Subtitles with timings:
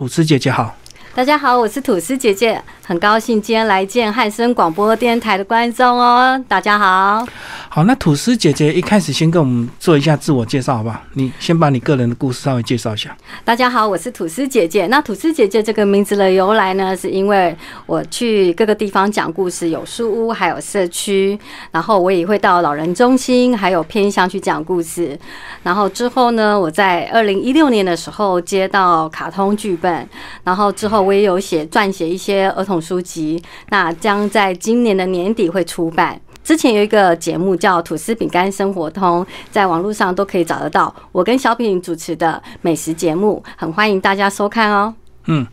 [0.00, 0.74] 虎子姐姐好。
[1.12, 6.42] 大家好，我是吐司姐姐，很高兴今天来见汉声广播电台的观众哦。
[6.46, 7.26] 大家好，
[7.68, 11.02] 好，那吐司姐姐一开始先跟我们做一下自我介绍，好不好？
[11.14, 13.14] 你先把你个人的故事稍微介绍一下。
[13.44, 14.86] 大家好，我是吐司姐姐。
[14.86, 17.54] 那吐司姐姐这个名字的由来呢，是因为
[17.86, 21.36] 我去各个地方讲故事，有书屋，还有社区，
[21.72, 25.18] 然后我也会到老人中心，还有偏乡去讲故事。
[25.64, 30.08] 然后之后呢，我在二零一六年的时候接到卡通剧本，
[30.44, 30.99] 然后之后。
[31.00, 36.20] 我也有写撰写一些儿童书籍，那将在今年的年底会出版。
[36.42, 40.92] 之前有一个节目叫《吐司饼干生活通》，在网络上都可以找得到。
[41.12, 44.94] 我跟小品主持的美食节目，很欢迎大家收看哦。
[45.26, 45.46] 嗯，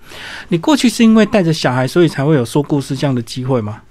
[0.47, 3.81] 你过去是因为带着小孩，所以才会有说故事这样的机会吗？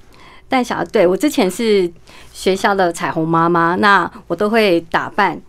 [0.48, 1.88] 带小孩，对我之前是
[2.32, 5.40] 学校的彩虹妈妈，那我都会打扮。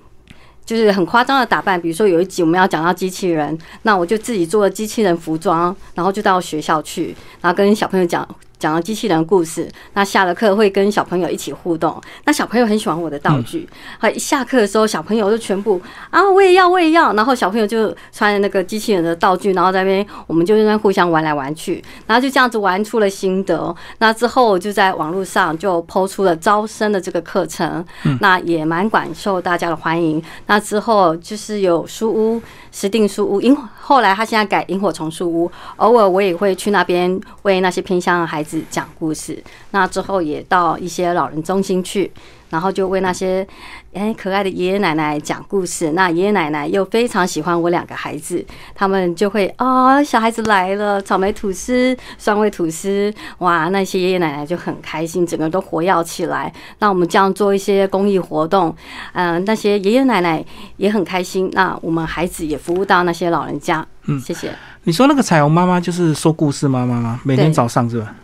[0.68, 8.28] 就是很夸张的打扮，比如说有一集我们要讲到机器人，那我就自己做了机器人服装，然后就到学校去，然后跟小朋友讲。
[8.60, 12.00] 讲了机器人故事，那下了课会跟小朋友一起互动。
[12.26, 13.68] 那小朋友很喜欢我的道具，
[14.00, 17.14] 好，一下课的时候，小朋友就全部啊，我也要，我也要。
[17.14, 23.76] 然后小朋友就穿着那个机器人的道具，然后在那边，我们就在那互相玩来玩去，然后就这样子玩出了心得。
[24.00, 27.86] 那之后就在网络上就抛出了招生的这个课程，
[28.22, 30.22] 那也蛮广受大家的欢迎。
[30.48, 38.64] 那之后就是有书屋，石定书屋，萤后来他现在改萤火虫书屋，偶尔我也会去那边为那些偏乡的孩子。
[38.70, 42.12] 讲故事，那之后也到一些老人中心去，
[42.50, 43.48] 然后就为那些
[43.94, 45.92] 哎可爱的爷爷奶奶讲故事。
[45.94, 48.44] 那爷爷奶奶又非常喜欢我两个孩子，
[48.76, 56.54] 他们就会啊，小孩子来了，草莓吐司、酸味吐司，哇，那些爷爷奶奶就很开心，整个都活跃起来。
[56.80, 58.76] 那我们这样做一些公益活动，
[59.14, 60.44] 嗯，那些爷爷奶奶
[60.78, 61.50] 也很开心。
[61.54, 63.86] 那我们孩子也服务到那些老人家。
[64.06, 64.54] 嗯，谢谢。
[64.84, 67.20] 你说那个彩虹妈妈就是说故事妈妈吗？
[67.26, 68.16] 每天早上是吧？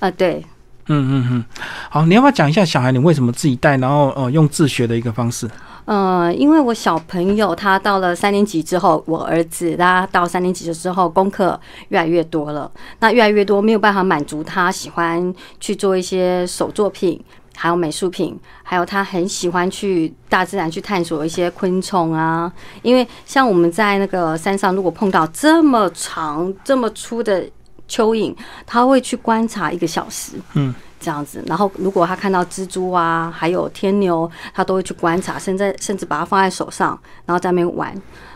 [0.00, 0.44] 啊，对，
[0.86, 1.44] 嗯嗯嗯，
[1.90, 5.48] 好，你要不要讲一下小孩你为什么自己带，然后呃用自学的一个方式？
[5.86, 11.58] 呃，因为我小朋友他到了三年级之后，我儿子他到三年级的时候功课
[11.88, 17.18] 越来越多了，那越来越多没有办法满足他喜欢去做一些手作品，
[17.56, 22.52] 还有美术品，还有他很喜欢去大自然去探索一些昆虫啊。
[22.82, 27.44] 因为像我们在那个山上，如果碰到这么长、这么粗的。
[27.88, 31.42] 蚯蚓，他会去观察一个小时，嗯，这样子。
[31.46, 37.94] 然后，如果他看到蜘蛛啊，还有天牛，他都会去观察，甚至甚至把它放在手上，然后在那边玩。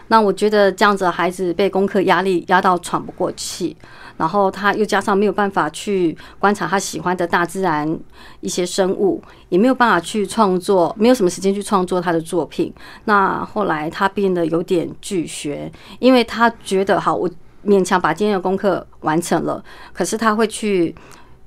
[0.08, 3.74] 那我觉得这样子，孩子被功课压力压到喘不过气，
[4.18, 7.98] 然后他又加上没有办法去观察他喜欢的大自然
[8.40, 12.70] 一些生物，也没有办法去创作，没有什么时间去创作他的作品。
[13.04, 17.30] 那后来他变得有点拒学，因为他觉得，好我。
[17.64, 19.62] 勉强把今天的功课完成了，
[19.92, 20.94] 可是他会去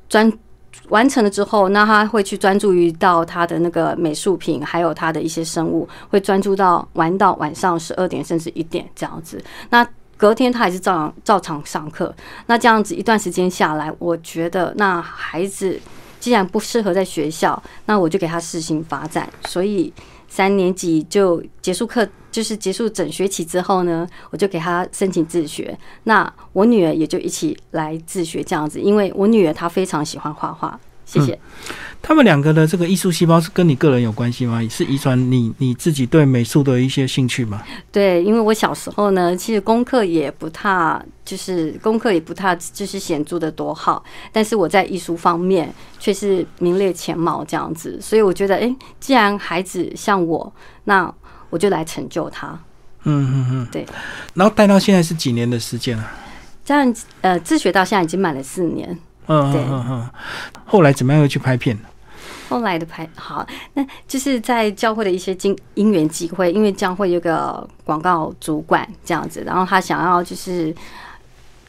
[0.08, 0.32] 专
[0.90, 9.44] 完成了之后，那他会去专注于到他的那个美术品，还有他的一些生物，会专注到玩到晚上十二点甚至一点这样子。
[9.70, 9.88] 那
[10.18, 12.14] 隔天他还是照常照常上课。
[12.46, 15.80] 那这样子一段时间下来，我觉得那孩子
[16.20, 19.28] 既然不适合在学校，那我就给他试行发展。
[19.48, 19.92] 所以
[20.28, 22.08] 三年级就结束课。
[22.36, 25.78] 就是结束整学期之后呢，我就给他申请自学。
[26.04, 30.78] 那我女儿也就一起来自学这样子，因为我女儿她非常喜欢画画。
[31.06, 31.40] 谢谢。
[32.02, 34.62] 他们两个的这个艺术细胞是跟你个人有关系吗？
[34.70, 37.64] 是遗传你你自己对美术的一些兴趣吗？
[37.90, 44.04] 对，因为我小时候呢，其实功课也不太，就是功课也不太，就是显著的多好。
[44.34, 47.98] 但是我在艺术方面却是名列前茅这样子。
[48.02, 50.52] 所以我觉得，哎，既然孩子像我，
[50.86, 51.14] 那
[51.56, 52.48] 我就来成就他，
[53.04, 53.86] 嗯嗯嗯，对。
[54.34, 56.06] 然后带到现在是几年的时间了？
[56.66, 58.90] 这样呃，自学到现在已经满了四年。
[59.28, 60.10] 嗯嗯嗯嗯。
[60.66, 61.80] 后来怎么样又去拍片？
[62.50, 70.76] 后来的拍好，那就是在教会的一些经因缘机会，因为教会有个广告主管这样子，然后他想要就是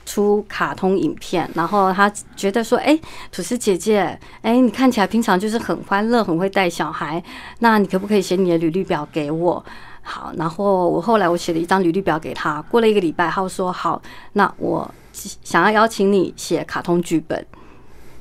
[0.06, 2.98] 出卡通影片，然后他觉得说，哎，
[3.30, 7.22] 吐司姐姐，哎，你看起来平常就是很欢乐，很会带小孩，
[7.58, 9.62] 那你可不可以写你的履历表给我？
[10.00, 14.00] 好，然后我后来我写了一张履历表给他，过了一个礼拜，他说好，
[14.34, 17.44] 那我想要邀请你写卡通剧本。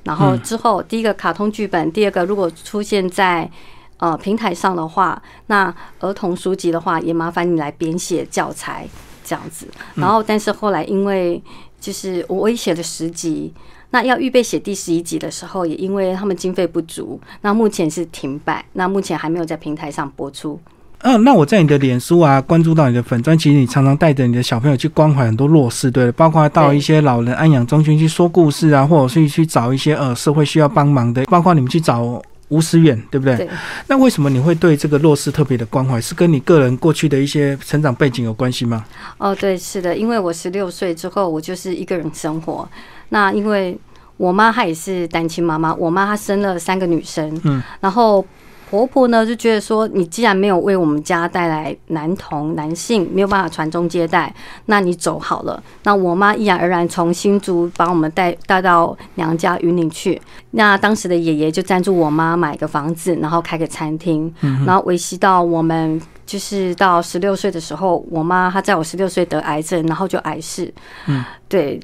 [0.04, 3.50] 然后之后，第一个卡通剧本，第二个如果出现在
[3.98, 8.88] 呃平台上的话，那儿童书籍的话，也麻烦你来编写教材
[9.24, 9.68] 这样子。
[9.96, 11.42] 然后，但是后来因为
[11.86, 13.54] 就是我也写了十集，
[13.92, 20.60] 那要预备写第十一集的时候，也因为他们经费不足，那目前是停摆，那目前还没有在平台上播出。
[21.04, 32.20] 嗯，那我在你的脸书啊，关注到你的粉专，其实你常常带着你的小朋友去关怀很多弱势，对，包括到一些老人安养中心去说故事啊，或者是去找一些呃社会需要帮忙的，包括你们去找
[32.56, 33.36] 吴思远，对不对？
[33.36, 33.50] 对。
[33.88, 36.00] 那为什么你会对这个弱势特别的关怀？
[36.00, 38.86] 是跟你个人过去的一些成长背景有关系吗？
[39.18, 42.68] 哦，对，是的，因为我十六岁之后，我就是一个人生活。
[43.10, 43.78] 那因为
[44.16, 48.26] 我妈她也是单亲妈妈，我妈她生了三个女生，嗯，然后
[48.70, 54.34] 婆婆呢就觉得说，你既然没有为我们家带来男童男性，没有办法传宗接代，
[54.66, 55.62] 那你走好了。
[55.84, 60.20] 那我妈毅然而然从新竹把我们带带到娘家云林去。
[60.52, 64.34] 那当时的爷爷就赞助我妈买个房子，然后开个餐厅，
[64.66, 70.74] 然后维系到我们就是到十六岁的时候，我妈她在我十六岁得癌症，然后就癌逝，
[71.08, 71.80] 嗯，对。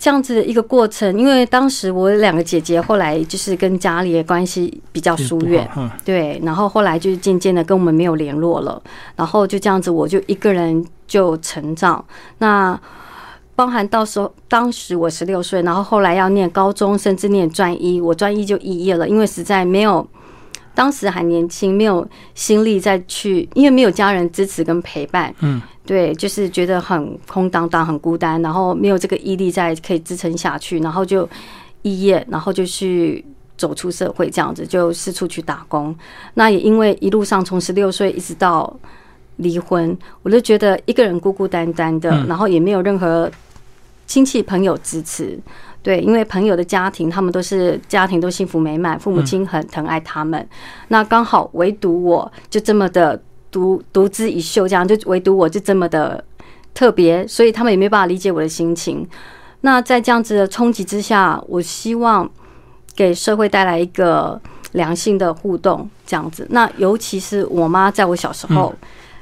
[0.00, 5.68] 这样子的一个过程，因为当时我两个姐姐后来就是跟家里的关系比较疏远，
[6.02, 8.82] 对，然后后来就是渐渐的跟我们没有联络了，
[9.14, 12.02] 然后就这样子，我就一个人就成长。
[12.38, 12.80] 那
[13.54, 20.08] 包含到时候当时我十六岁，然后后来要念高中，甚至念专一，我专一就肄业了，因为实在没有。
[20.80, 31.28] 当时还年轻，没有心力再去，因为没有家人支持跟陪伴，嗯，对，就是觉得很空荡荡、很孤单，然后没有这个毅力再可以支撑下去，然后就
[31.82, 33.22] 肄业，然后就去
[33.58, 35.94] 走出社会，这样子就四处去打工。
[36.32, 38.74] 那也因为一路上从十六岁一直到
[39.36, 43.30] 离婚，我就觉得一个人孤孤单单的，然后也没有任何
[44.06, 45.38] 亲戚朋友支持。
[45.82, 50.46] 对，因为朋友的家庭，他们都是家庭都幸福美满，父母亲很疼爱他们。
[50.88, 56.22] 那刚好唯独我就这么的独独自一秀，这样就唯独我就这么的
[56.74, 59.08] 特别，所以他们也没办法理解我的心情。
[59.62, 62.30] 那在这样子的冲击之下，我希望
[62.94, 64.40] 给社会带来一个
[64.72, 66.46] 良性的互动，这样子。
[66.50, 68.74] 那尤其是我妈在我小时候。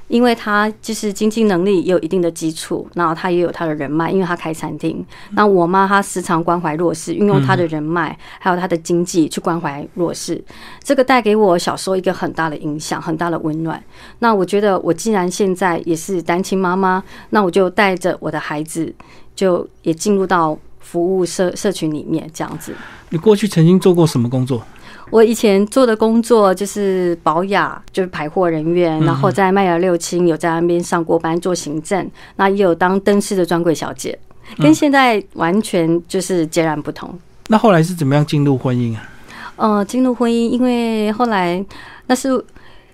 [0.08, 5.04] 因为他就是经济能力也有一定的基础，然后他也有他的人脉，因为他开餐厅。
[5.32, 10.42] 那我妈她时常关怀弱势，运用她的人脉还有她的经济去关怀弱势，
[10.82, 13.82] 这个带给我小时候一个很大的影响，很大的温暖。
[14.20, 18.92] 那我觉得我既然现在也是单亲妈妈，那我就带着我的孩子，
[19.36, 22.72] 就也进入到服务社社群里面这样子。
[23.10, 24.62] 你过去曾经做过什么工作？
[25.10, 34.18] 我以前做的工作就是保雅，就是排货人员，然后在麦芽六轻有在那边上过班做行政，那也有当灯饰的专柜小姐，
[34.58, 37.12] 跟现在完全就是截然不同。
[37.48, 39.08] 那后来是怎么样进入婚姻啊？
[39.56, 41.64] 呃，进入婚姻，因为后来
[42.06, 42.44] 那是。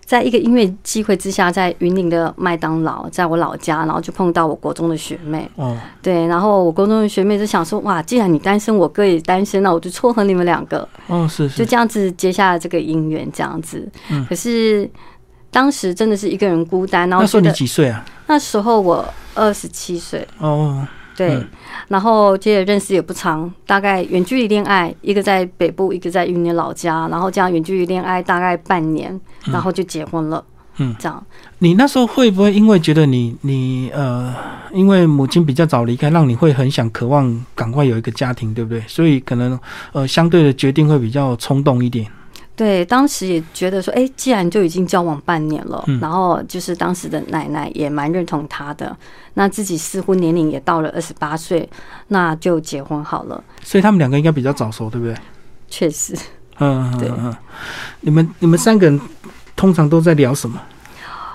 [0.05, 5.51] 在一个音乐机会之下，在云林的麦当劳，在我老家，然后就碰到我国中的学妹。
[5.57, 13.89] 哦，对，然后我国中的学妹就想说：“哇，既然你单身，我哥也单身，那我就撮合你们两个。”哦，是是，就这样子接下了这个姻缘，这样子。
[14.11, 14.89] 嗯，可是
[15.51, 17.09] 当时真的是一个人孤单。
[17.09, 18.05] 然后那时候你几岁啊？
[18.27, 19.05] 那时候我
[19.35, 20.27] 二十七岁。
[20.39, 20.87] 哦。
[21.17, 21.41] 对，
[21.89, 30.45] 然后接着认识也不长，大概远距离恋爱，一个在北部，一个在云林老家，然后这样远距离恋爱大概半年，然后就结婚了。
[30.79, 31.25] 嗯，这样。
[31.61, 34.35] 你那时候会不会因为觉得你你呃，
[34.73, 38.81] 因为母亲比较早离开，让你会很想渴望赶快有一个家庭，对不对？
[38.89, 39.57] 所以可能
[39.93, 42.07] 呃，相对的决定会比较冲动一点。
[42.57, 48.97] 对，当时也觉得说，哎，既然就已经交往半年了，然后就是当时的奶奶也蛮认同他的，
[49.35, 51.69] 那自己似乎年龄也到了二十八岁，
[52.09, 53.43] 那就结婚好了。
[53.63, 55.17] 所以他们两个应该比较早熟，对不对？
[55.69, 56.17] 确实。
[56.61, 57.09] 嗯，对。
[57.09, 57.35] 嗯，
[58.03, 59.01] 你们你们三个人
[59.57, 60.61] 通常都在聊什么？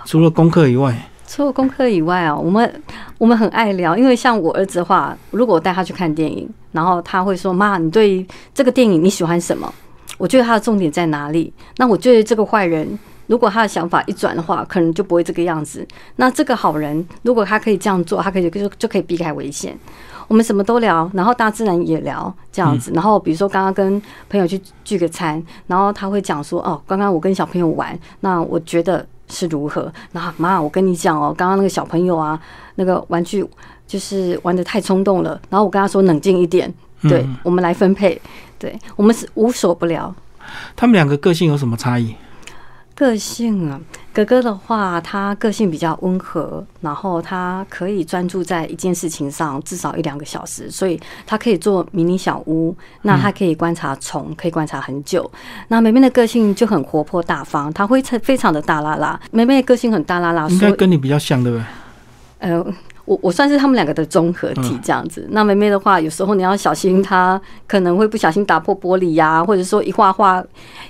[0.05, 1.09] 除了功课以外？
[1.27, 2.81] 除了功课以外啊，我们
[3.17, 9.71] 我们很爱聊，因为像我儿子的话，如果我带他去看电影，然后他会说：“妈，你对这个电影你喜欢什么？”
[10.19, 11.51] 我觉得他的重点在哪里？
[11.77, 12.87] 那我觉得这个坏人，
[13.25, 15.83] 如果他的想法一转的话，可能就不会这个样子。
[16.17, 19.75] 那这个好人，如果他可以这样做，他可以就就可以避开危险。
[20.27, 22.91] 我们什么都聊，然后大自然也聊这样子。
[22.93, 23.99] 然后比如说刚刚跟
[24.29, 32.39] 朋友去聚个餐，然后他会讲说：“哦，刚刚我跟小朋友玩，那我觉得是如何？”那妈，我跟你讲哦，刚刚那个小朋友啊，
[32.75, 33.43] 那个玩具
[33.87, 35.31] 就是玩的太冲动了。
[35.49, 36.71] 然后我跟他说：“冷静一点，
[37.01, 38.21] 对我们来分配。”
[38.59, 40.13] 对我们是无所不聊。
[40.75, 42.13] 他们两个个性有什么差异？
[42.95, 43.79] 个性啊，
[44.11, 52.75] 哥哥的话，他个性比较温和，然后他可以专注在一件事情上至少一两个小时，所以他可以做迷你小屋。
[53.03, 55.31] 那他可以观察虫，可以观察很久。
[55.69, 59.17] 那梅梅的个性就很活泼大方，他会非常的大拉拉。
[59.31, 61.65] 梅梅的个性很大拉拉，应该跟你比较像，对不对？
[62.39, 62.65] 呃。
[63.09, 65.27] 我我算是他们两个的综合体这样子。
[65.31, 70.43] 那妹妹的话，有时候你要小心，她可能会不小心打破玻璃呀，或者说一画画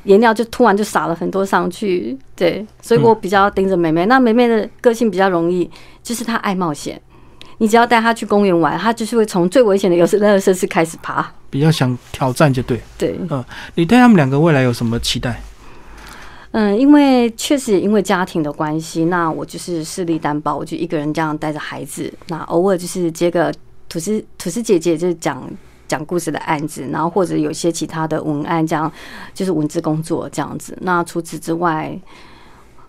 [0.03, 2.17] 颜料就突然就洒了很多上去。
[2.35, 4.05] 对，所以我比较盯着妹妹。
[4.07, 5.69] 那妹妹的个性比较容易，
[6.03, 7.01] 就是她爱冒险。
[7.59, 11.25] 你只要带她去公园玩，她就是会从最危险的游乐设施开始爬。
[11.49, 12.81] 比较想挑战就对。
[12.97, 13.41] 对，嗯，
[13.75, 15.41] 你对他们两个未来有什么期待？
[16.51, 22.11] 嗯，因为确实因为家庭的关系，那我就是势力单薄，我就一个人这样带着孩子。
[22.29, 23.53] 那偶尔就是接个
[23.87, 25.47] 吐司吐司姐姐，就是讲
[25.87, 28.91] 讲故事的案子，然后或者有些其他的文案，这样
[29.31, 30.75] 就是文字工作这样子。
[30.81, 31.95] 那除此之外，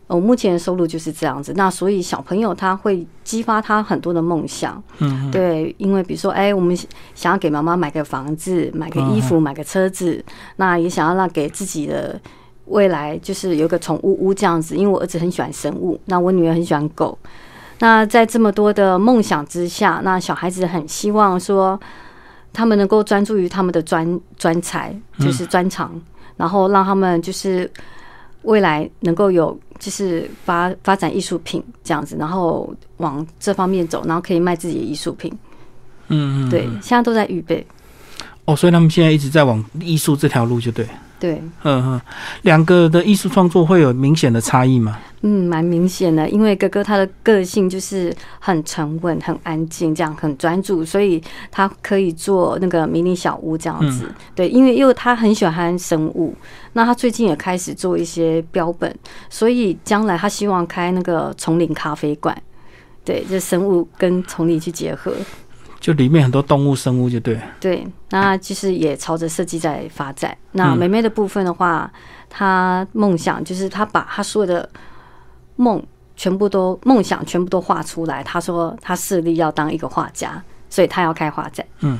[0.06, 1.52] 我目前的收入就是这样子。
[1.54, 6.74] 那所以小朋友他会激发他很多的梦想，嗯，对，因为比如说，哎，我们
[7.14, 10.24] 想要给妈妈买个房子，买个衣服，买个车子，
[10.56, 12.18] 那也想要让给自己的。
[12.70, 17.16] 未来就是有个宠物屋这样子，因为我儿子很喜欢生物，那我女儿很喜欢狗。
[17.80, 21.78] 那在这么多的梦想之下，那小孩子很希望说，
[22.52, 26.00] 他们能够专注于他们的专专才，就是专长，
[26.36, 27.70] 然后让他们就是
[28.42, 35.32] 未来能够有就是发发展艺术品这样子，然后往这方面走，然后可以卖自己的艺术品。
[36.08, 37.66] 嗯嗯，对，现在都在预备。
[38.44, 40.86] 哦，所以他们现在一直在往艺术这条路，就对。
[41.20, 42.00] 对，嗯嗯，
[42.42, 44.98] 两个的艺术创作会有明显的差异吗？
[45.20, 54.10] 嗯，蛮明显的，因为哥哥他的个性就是很沉稳、很安静，这样很专注，所以他可以做那个迷你小屋这样子。
[54.34, 56.34] 对，因为因为他很喜欢生物，
[56.72, 58.96] 那他最近也开始做一些标本，
[59.28, 62.34] 所以将来他希望开那个丛林咖啡馆，
[63.04, 65.12] 对，就生物跟丛林去结合。
[65.80, 70.36] 就里面很多动物生物就对，对，那其实也朝着设计在发展。
[70.52, 71.90] 那梅梅的部分的话，
[72.28, 74.68] 她梦想就是她把她所有的
[75.56, 75.82] 梦
[76.16, 78.22] 全部都梦想全部都画出来。
[78.22, 81.64] 她说她势力要当一个画家，所以她要开画展。
[81.80, 81.98] 嗯，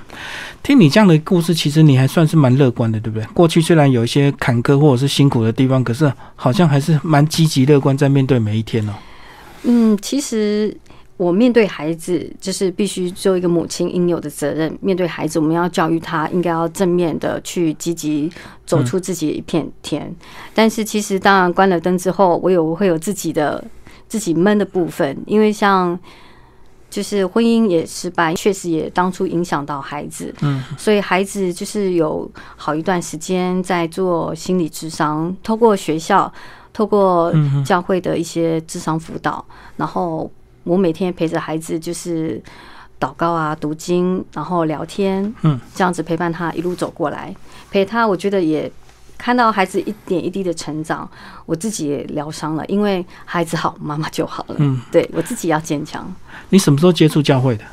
[0.63, 3.27] 听你这样的故事，其实你还算是蛮乐观的，对不对？
[3.33, 8.93] 过去虽然有一些坎坷或者是辛苦的地方，可是好像还是蛮积极乐观在面对每一天哦。
[9.63, 10.77] 嗯，其实。
[11.21, 14.75] 我面对孩子，就是必须做一个母亲应有的责任。
[14.81, 18.33] 面对孩子，我们要教育他，应该要正面的去积极
[18.65, 20.17] 走出自己的一片天。
[20.55, 23.63] 但是，其实当然关了灯之后，我有会有自己的
[24.09, 25.99] 自己闷的部分，因为像
[26.89, 30.35] 就是婚姻也失败，确实也当初影响到孩子。
[30.41, 36.33] 嗯，所以孩子就是有好一段时间在做心理智商，透过学校，
[36.73, 37.31] 透过
[37.63, 39.45] 教会的一些智商辅导，
[39.77, 40.31] 然后。
[40.71, 42.41] 我每天陪着孩子，就是
[43.01, 47.35] 祷告啊、读经，然后聊天，嗯，这样子陪伴他一路走过来，
[47.73, 48.71] 陪他，我觉得也
[49.19, 51.11] 看到孩子一点一滴的成长，
[51.45, 56.07] 我自己也疗伤了，因为孩子好，妈妈就好了，嗯，对我自己要坚强。
[56.51, 57.65] 你什么时候接触教会的？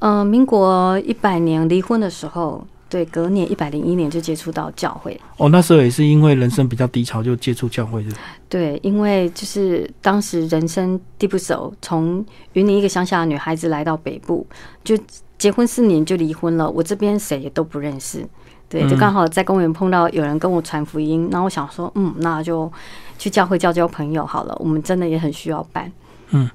[0.00, 2.66] 嗯，民国一百年离婚的时候。
[2.92, 5.18] 对，隔年一百零一年就接触到教会。
[5.38, 8.10] 哦，那时候也是因为人生比较低潮，就接触教会的。
[8.50, 12.22] 对，因为就是当时人生地不熟，从
[12.52, 14.46] 云林一个乡下的女孩子来到北部，
[14.84, 14.94] 就
[15.38, 16.68] 结婚四年就离婚了。
[16.68, 18.22] 我这边谁也都不认识，
[18.68, 22.70] 对，就刚好在公园碰到有人跟我传福音，然后我想说，嗯，那就
[23.18, 24.54] 去教会交交朋友好了。
[24.60, 25.90] 我们真的也很需要办。
[26.32, 26.50] 嗯，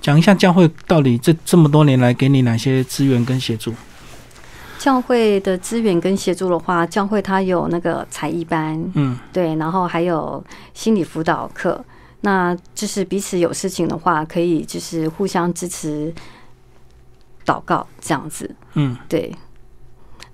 [0.00, 3.74] 讲一下教会到底这这么多年来给你哪些资源跟协助？
[4.86, 10.40] 教会的资源跟协助的话，教会它有那个才艺班，嗯，对，然后还有
[10.74, 11.84] 心理辅导课，
[12.20, 16.14] 那就是彼此有事情的话，可以就是互相支持、
[17.44, 19.34] 祷告这样子，嗯，对。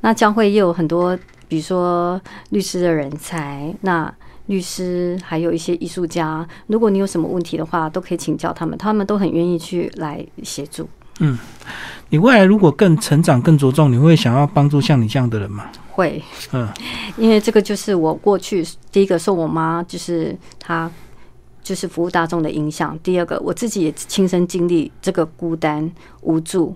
[0.02, 1.18] 那教会也有很多，
[1.48, 4.14] 比如说律师的人才，那
[4.48, 10.86] 律师还有一些艺术家，如果你有什么问题的话，都可以请教他们，他们都很愿意去来协助。
[11.20, 11.38] 嗯，
[12.08, 15.70] 你未来如果更成长、更着重，你会想要帮助像你这样的人吗？
[15.90, 16.68] 会，嗯，
[17.16, 20.90] 因为这个就是我过去第一个受我妈，就是她
[21.62, 25.88] 就是服务大众的影响；第二个，我自己也亲身经历这个孤单
[26.22, 26.74] 无助；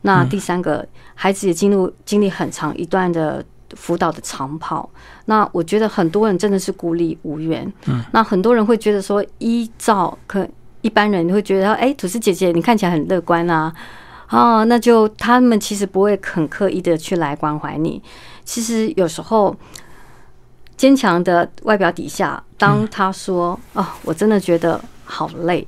[0.00, 4.88] 那第三个，孩子也进入经历很长一段的辅导的长跑。
[5.26, 7.70] 那我觉得很多人真的是孤立无援。
[7.86, 10.48] 嗯，那很多人会觉得说，依照可。
[10.82, 13.72] 一般人会觉得，哎，吐司姐姐，你看起来很乐观啊，
[14.30, 18.02] 哦，那就他们其实不会很刻意的去来关怀你。
[18.44, 19.56] 其实有时候
[20.76, 25.66] 坚强的外表底下，当他说，哦，我真的觉得好累，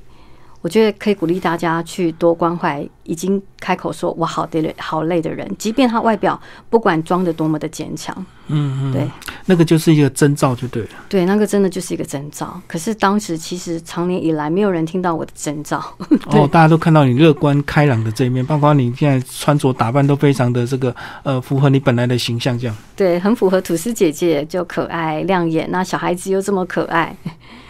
[0.61, 6.39] 我觉得可以鼓励大家去多关怀已经开口说我好累好累的人，即便他外表
[6.69, 8.15] 不管装的多么的坚强，
[8.49, 9.09] 嗯嗯，对，
[9.47, 10.89] 那个就是一个征兆就对了。
[11.09, 12.61] 对，那个真的就是一个征兆。
[12.67, 15.83] 可是当时其实长年以来没有人听到我的征兆，
[16.29, 22.75] 对哦，大家都看到你乐观开朗的这一面，包括你现在穿着打扮都非常的这个呃符合你本来的形象，这样。
[22.95, 27.15] 对，很符合吐司姐姐就可爱亮眼，那小孩子又这么可爱，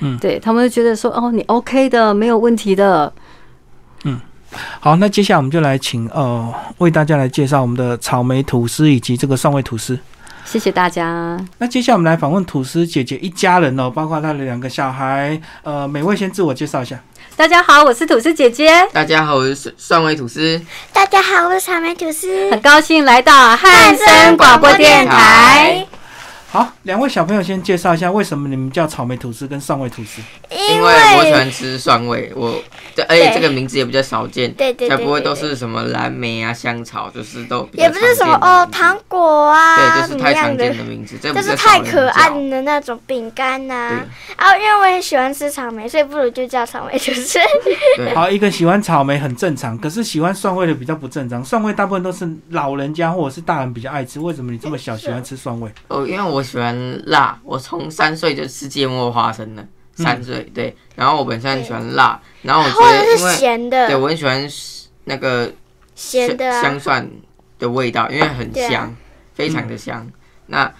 [0.01, 3.13] 嗯对他们就觉得说哦，你 OK 的，没有问题的。
[4.79, 9.97] 好，那接下来我们就来请呃为大家来介绍我们的草莓吐司以及这个蒜味吐司。
[10.45, 11.39] 谢谢大家。
[11.59, 15.39] 那接下来我们来访问吐司姐姐一家人哦，包括她的两个小孩。
[15.61, 16.99] 呃，每位先自我介绍一下。
[17.35, 20.59] 大家好，我是吐司姐姐，大家好，我是蒜蒜味吐司。
[20.91, 25.85] 大家好，我是草莓吐司，很高兴来到汉声广播电台。
[26.51, 30.19] 好，两位小朋友先介绍一下，为什么你们叫草莓吐司跟蒜味吐司？
[30.49, 32.59] 因为我喜欢吃蒜味，我
[32.95, 44.35] 对，而且这个名字也比较少见，对对对才不会都是什么蓝莓啊、香草，就是都也不是什么哦糖果啊，对，就是太常见，的名字，这就是太可爱的那种饼干呐对。
[44.35, 47.37] 啊，因为我也喜欢吃草莓，所以不如就叫草莓吐司。
[47.95, 51.45] 对，好，一个喜欢草莓很正常，可是喜欢蒜味的比较不正常。
[51.45, 55.69] 蒜味大部分都是老人家或者是大人比较爱吃，为什么你这么小喜欢吃蒜味？
[55.89, 59.69] 哦，因为我喜欢辣，我从三岁就吃芥末花生了，嗯。
[60.03, 64.49] 三岁对，然后我本身很喜欢辣，然后我觉得因为咸对，我很喜欢
[65.03, 65.51] 那个
[65.93, 66.61] 咸的啊。
[66.61, 67.09] 香，蒜
[67.57, 68.95] 的味道，因为很香，
[69.33, 70.09] 非常的香。
[70.45, 70.73] 那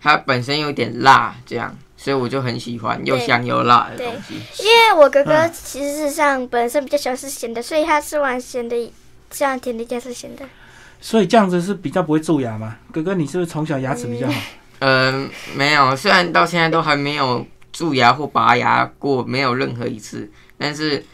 [0.00, 4.34] 它本身有点辣，这样，所以我就很喜欢又香又辣的东西。
[4.64, 5.52] 因为我哥哥嗯。
[5.52, 8.92] 其实是上本身比较喜欢吃咸的，所以他吃完咸的，
[9.30, 10.44] 这样甜的加是咸的。
[11.00, 12.76] 所以这样子是比较不会蛀牙嘛？
[12.92, 14.32] 哥哥，你是不是从小牙齿比较好？
[14.32, 14.42] 嗯、
[15.54, 21.04] 没有，虽然到现在都还没有蛀牙或拔牙过，没有任何一次，但是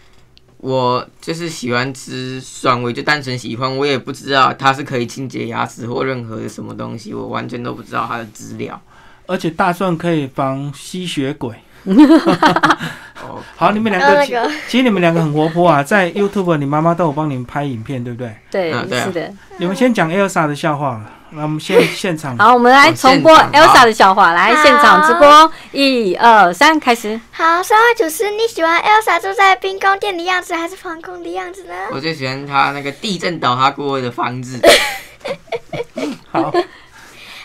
[0.58, 8.80] 我就是喜欢吃蒜味，就单纯喜欢，我也不知道它是可以清洁牙齿或任何什么东西，我完全都不知道它的资料。
[9.26, 11.54] 而且大蒜可以防吸血鬼。
[13.28, 14.24] 哦，好，你们两个
[14.68, 18.36] 其实你们两个很活泼啊， 在 YouTube 你妈妈都有帮你们拍影片，对不对？
[18.50, 19.32] 对，啊对啊是的。
[19.58, 22.36] 你们先讲 Elsa 的笑话，那我们先 现场。
[22.38, 27.18] 好，我们来重播 Elsa 的笑话，来好现场直播，一二三，开始。
[27.32, 31.74] 好，三位主持，你喜欢 Elsa 住在冰宫殿的样子，还是防空的样子呢？
[31.90, 34.60] 我最喜欢她那个地震倒塌过的房子。
[36.30, 36.52] 好，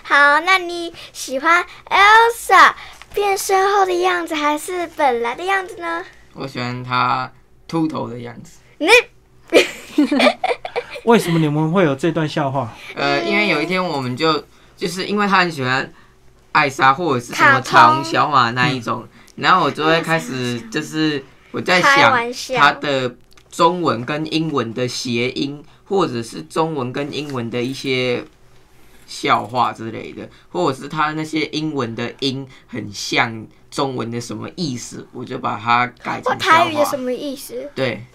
[0.03, 2.71] 好，那你喜欢 Elsa
[3.13, 6.03] 变身后的样子，还是本来的样子呢？
[6.33, 7.31] 我喜欢他
[7.67, 8.59] 秃头的样子。
[8.77, 8.87] 你
[11.03, 12.73] 为什么你们会有这段笑话？
[12.95, 14.43] 呃，因为有一天我们就
[14.77, 15.91] 就是因为他很喜欢
[16.53, 22.13] 艾莎或者是什么卡通彩虹小马那一种，然后我就会开始就是我在想
[22.55, 23.13] 他的
[23.49, 28.23] 中文跟英文的谐音，或者是中文跟英文的一些
[29.11, 36.63] 笑话之类的，或者是他那些英文的音很像中文的什么意思，我就把它改成笑话。
[36.63, 37.69] 台语的什么意思？
[37.75, 38.05] 对，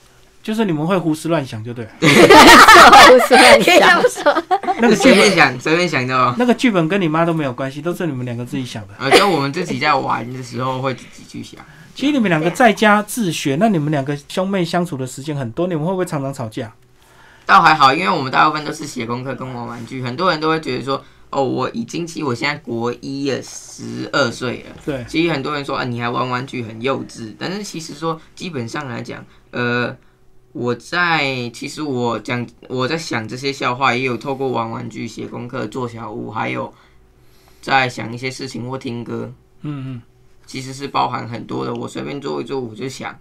[0.43, 1.91] 就是你们会胡思乱想，就对了。
[2.01, 4.43] 胡思乱想。
[4.81, 6.35] 那个剧本，随便想，随便想的哦。
[6.39, 8.95] 那个剧本跟你妈都没有关系，都是你们两个自己想的。
[8.99, 11.61] 呃，就我们自己在玩的时候会自己去想。
[11.95, 16.73] 其实你们两个在家自学，那你们两个兄妹相处的时间很多，你们会不会常常吵架？
[17.47, 24.77] 倒还好，因为我们大部分都是写功课跟玩玩具，很多人都会觉得说，哦，我已经其实我现在国一了，十二岁了。
[24.85, 29.97] 对，其实很多人说啊，你还玩玩具很幼稚，但是其实说基本上来讲，呃，
[30.53, 36.75] 我在其实我讲我在想这些笑话，也有透过玩玩具、写功课、做小屋，还有
[37.63, 39.33] 在想一些事情或听歌，
[39.63, 40.03] 嗯嗯。
[40.47, 41.75] 其实是包含很多的。
[41.75, 43.17] 我随便做一做，我就想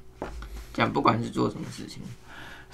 [0.74, 2.02] 讲，不管是做什么事情。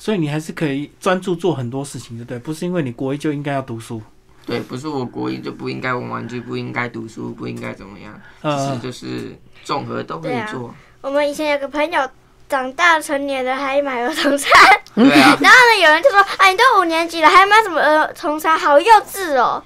[0.02, 2.40] 所以你还是可以专注做很多事情，对不对？
[2.40, 4.02] 不是因为你国一就应该要读书，
[4.48, 10.74] 对，不是我国一就不应该玩玩具，不应该读书，不应该怎么样，其实呃，就是综合都可以做。
[11.02, 12.10] 我们以前有个朋友
[12.50, 14.50] 长大成年了还买儿童餐，
[14.96, 18.58] 对啊， 然后呢，有人就说：“啊，你都五年级了，还买什么儿童餐？
[18.58, 19.64] 好幼稚哦！”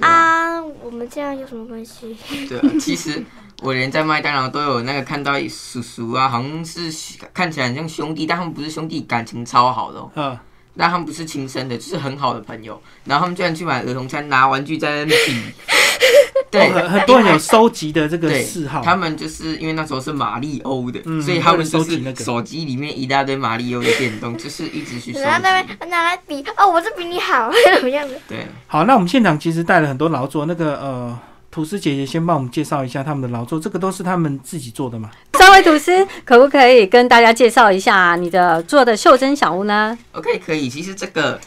[0.00, 2.16] 啊，啊，我们这样有什么关系？
[2.48, 2.64] 对啊。
[2.80, 3.22] 其实
[3.64, 6.92] 我连在麦当劳都有那个看到叔叔啊，好像是
[7.32, 10.10] 看起来很像兄弟，但他们不是兄弟，感情超好的、哦。
[10.16, 10.38] 嗯，
[10.76, 12.78] 但他们不是亲生的，就是很好的朋友。
[13.04, 15.42] 然后他们居然去买儿童餐，拿玩具在那边比。
[16.50, 25.62] 对，哦很很多人有收集的这个嗜好，他们就是因为那时候是马里欧的，嗯所以他们就收集那个是手机里面一大堆马里欧的电动，就是一直去收然后那。
[25.62, 28.14] 边拿来比哦，我这比你好， 怎么样的？
[28.28, 31.18] 对，好，那我们现场其实带了很多劳作，那个呃，
[31.54, 35.08] 吐司姐姐先帮我们介绍一下他们的劳作，这个都是他们自己做的嘛？
[35.34, 40.68] 三位吐司，可不可以跟大家介绍一下你的做的袖珍小屋呢？OK，可以。
[40.68, 41.38] 其实这个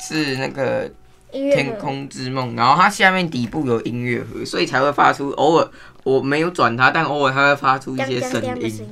[0.00, 0.90] 是那个
[1.30, 5.70] 音乐天空之梦，然后它下面底部有音乐盒，所以才会发出偶尔
[6.04, 8.88] 我没有转它，但偶尔它会发出一些声音。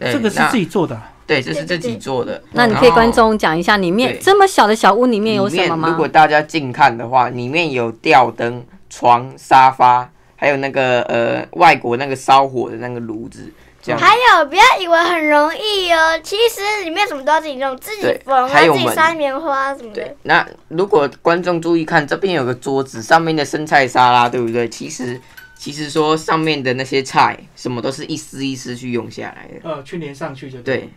[0.00, 2.42] 这个是自己做的啊、对，这是自己做的。
[2.52, 5.96] 那你可以观众讲一下里面对这么小的小屋里面有什么吗如？
[5.98, 14.00] 果大家近看的话，里面有吊灯、床、沙发，还有那个呃外国那个烧火的那个炉子，这样。
[14.00, 24.68] 还有，不要以为很容易哦，其实里面什么都要自己弄，自己对缝啊，还有自己塞棉花什么的对。，那如果观众注意看，这边有个桌子，上面的生菜沙拉，对不对？
[24.68, 25.20] 其实
[25.56, 29.68] 其实说上面的那些菜，什么都是一丝一丝去用下来的。
[29.68, 30.88] 呃，去年上去就对，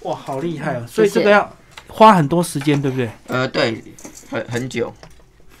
[0.00, 0.84] 哇，好厉害哦！
[0.86, 3.08] 所以这个要花很多时间，对不对？
[3.28, 3.82] 呃，对，
[4.30, 4.92] 很很久。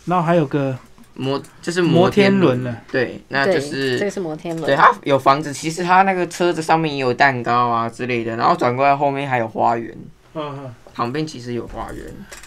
[0.06, 0.76] 然后还有个
[1.20, 4.64] 摩就是摩天天轮了，对，那，就是这个是摩天轮。
[4.64, 9.92] 对，它有房子，其实它那个车子上面也有蛋糕啊之类的，然后转过来后面还有花园，
[10.34, 12.04] 嗯嗯，旁边其实有花园，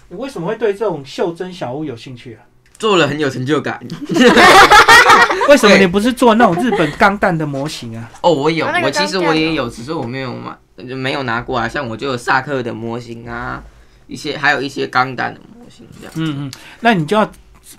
[0.08, 2.48] 你为什么会对这种袖珍小屋有兴趣啊？
[2.80, 3.80] 做了很有成就感。
[5.50, 8.10] 为什么你不是做那种日本钢弹的模型啊？
[8.22, 10.56] 哦，我有，我其实我也有，只是我没有买，
[10.88, 11.68] 就没有拿过来。
[11.68, 13.62] 像我就有萨克的模型啊，
[14.08, 16.14] 一些还有一些钢弹的模型这样。
[16.16, 17.30] 嗯嗯，那你就要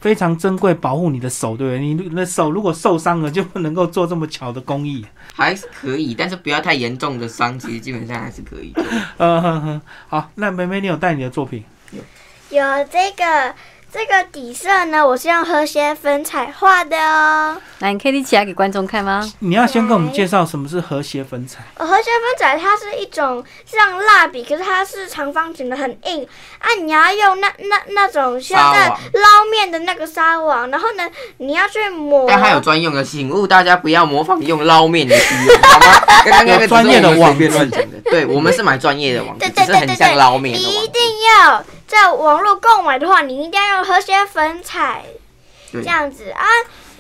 [0.01, 1.81] 非常珍贵保护你的手，对不对？
[1.81, 5.05] 你你的手如果受伤了，就不能够做这么巧的工艺。
[5.35, 8.85] 还是可以，但是不要太严重的伤，其实基本上还是可以的。
[9.19, 11.65] 嗯哼哼，好，那梅梅，你有带你的作品？
[11.93, 13.55] 有有这个
[13.93, 17.55] 这个底色呢，我是用和谐粉彩画的哦。
[17.81, 19.31] 来，你可以立起来给观众看吗？
[19.41, 21.63] 你要先跟我们介绍什么是和谐粉彩。
[21.75, 26.27] 呃和谐粉彩它是一种像蜡笔，可是它是长方形的，很硬
[26.59, 26.73] 啊。
[26.83, 32.25] 你要用那那那种像在纱网捞面的那个纱网，然后呢，你要去抹。
[32.27, 36.01] 但它有专用的，请勿大家不要模仿用捞面的需要，好吗？
[36.67, 40.93] 专业的网乱讲的，对我们是买专业的网子，对对只是很像捞面你一的网子。
[40.93, 45.05] 定要在网络购买的话，你一定要用和谐粉彩
[45.71, 46.47] 这样子啊。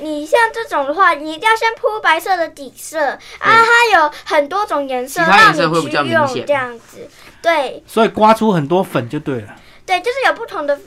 [0.00, 7.09] 你像这种的话，你一定要先铺白色的底色啊，它有很多种颜色其他让颜色会比你去用较明显这样子。
[7.40, 9.57] 对所以刮出很多粉就对了。
[9.87, 10.78] 对，就是有不同的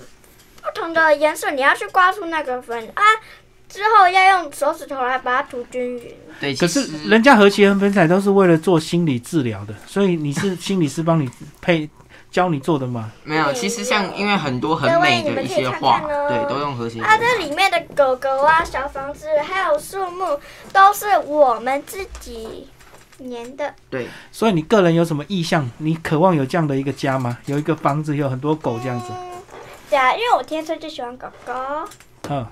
[0.61, 3.03] 不同的颜色，你要去刮出那个粉啊。
[3.67, 6.15] 之后要用手指头来把它涂均匀。
[6.39, 11.27] 对，可是人家和谐粉彩都是为了做心理治疗的，所以你是心理师帮你
[11.59, 11.89] 配
[12.35, 13.13] 教你做的吗？
[13.23, 20.37] 没有，其实像因为很多很美的一你们可以看些画，看哦对，都用和谐啊，这里面的狗狗啊、小房子还有树木，
[20.73, 22.67] 都是我们自己
[23.19, 23.73] 粘的。
[23.89, 25.71] 对，所以你个人有什么意向？
[25.77, 27.37] 你渴望有这样的一个家吗？
[27.45, 29.05] 有一个房子，有很多狗这样子。
[29.11, 29.41] 嗯，
[29.89, 31.53] 对啊，因为我天生就喜欢狗狗。
[32.27, 32.45] 嗯，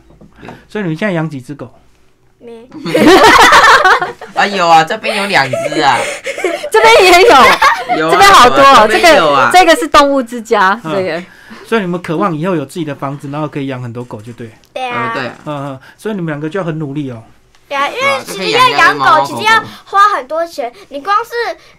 [0.70, 1.70] 所以你们现在养几只狗？
[2.44, 2.68] 没，
[4.36, 5.98] 啊有啊，这边有两只啊，
[6.72, 8.88] 这边也有，有啊这边好多哦。
[8.88, 11.24] 这个，这个是动物之家，嗯这个
[11.66, 14.50] 所以你们渴望以后有自己的房子，然后可以养很多狗，就对。
[14.74, 17.24] 对啊，嗯对啊，嗯嗯，所以你们两个就要很努力哦。
[17.70, 20.72] 对啊，因为其实要养狗，其实要花很多钱。
[20.90, 21.32] 你光是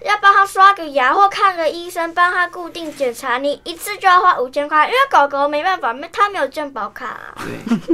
[0.07, 4.87] 要帮它刷个牙或看个医生，帮它固定检查，你一次就要花五千块。
[4.87, 7.35] 因为狗狗没办法，没它没有健保卡。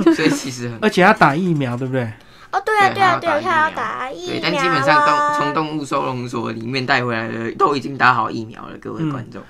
[0.05, 2.09] 对，所以其实很 而且要打疫苗，对不对？
[2.53, 4.41] 哦，对啊，对啊，对啊，对它要打疫，苗啊。
[4.43, 9.43] 但基本上动从动物收容所里面带回来的都已经打好疫苗了，各位嗯观众。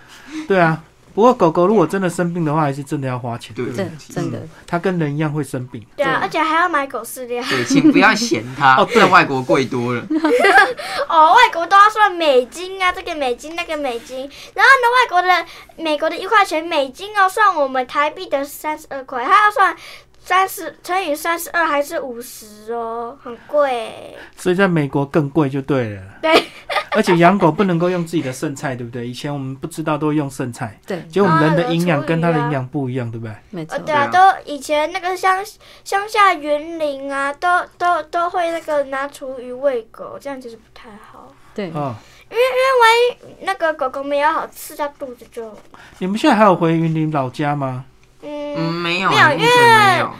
[0.47, 0.83] 对啊。
[1.13, 3.85] 不过狗狗如果真的生病的话，还是真的要花钱，对对不对？
[3.85, 5.85] 真真的它跟人一样会生病。
[5.97, 7.43] 对啊，而且还要买狗饲料。
[7.51, 10.07] 对，请不要嫌它哦，对在外国贵多了。
[11.11, 14.19] 哦，外国都要算美金啊，这个美金那个美金，
[14.55, 19.75] 然后呢，外国的美国的一块钱美金要算我们台币的三十二块，它要算
[20.23, 24.17] 三十乘以三十二还是五十哦，很贵。
[24.37, 26.03] 所以在美国更贵就对了。
[26.23, 26.31] 对。
[26.93, 29.07] 而且养狗不能够用自己的剩菜，对不对？
[29.07, 33.33] 以前我们不知道都会用剩菜，对，结果我们人的营养啊跟它的营养不一样，对不对？
[33.51, 33.83] 没错呃，。
[33.85, 35.39] 对啊，都以前那个乡
[35.85, 41.33] 乡下园林啊，都都都会那个拿厨余喂狗，这样其实不太好。
[41.55, 41.95] 对，哦，
[43.43, 45.57] 那个狗狗没有好吃它肚子就，
[45.99, 47.85] 你们现在还有回云林老家吗？
[48.23, 50.13] 嗯，嗯，没有，没有目前没有。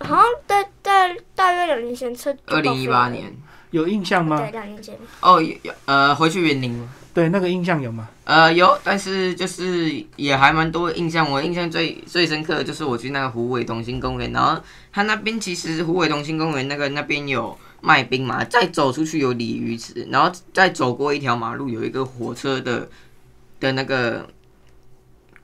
[0.00, 2.34] 好像在在大约两年前测。
[2.46, 3.36] 二零一八年，
[3.70, 4.50] 有印象吗对，？
[4.52, 4.96] 两年前。
[5.20, 6.88] 哦，有有呃，回去园林吗？
[7.12, 8.08] 对，那个印象有吗？
[8.22, 11.28] 呃，有，但是就是也还蛮多印象。
[11.28, 22.88] 我印象最最深刻的就是我去那个虎尾同心公园，然后它那边其实虎尾同心公园那个那边有卖冰嘛，再走出去有鲤鱼池，然后再走过一条马路有一个火车的
[23.58, 24.28] 的那个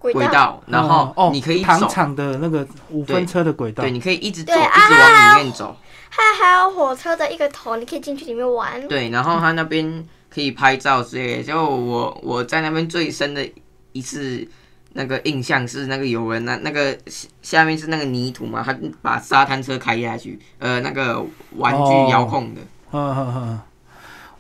[0.05, 5.75] 轨轨道，然后哦，你可以走，糖厂的那个五分车的轨道对，，你可以一直走，一直往里面走。
[6.11, 8.87] 它还有火车的一个头，你可以进去里面玩。
[8.87, 11.43] 对，然后它那边可以拍照之类的。
[11.43, 13.49] 就我我在那边最深的
[13.93, 14.47] 一次
[14.93, 21.25] 那个印象是那个有人那那个下下面是那个泥土嘛，他把沙滩车开下去，呃，那个
[21.57, 22.61] 玩哦具遥控的，
[22.93, 23.61] 嗯嗯嗯，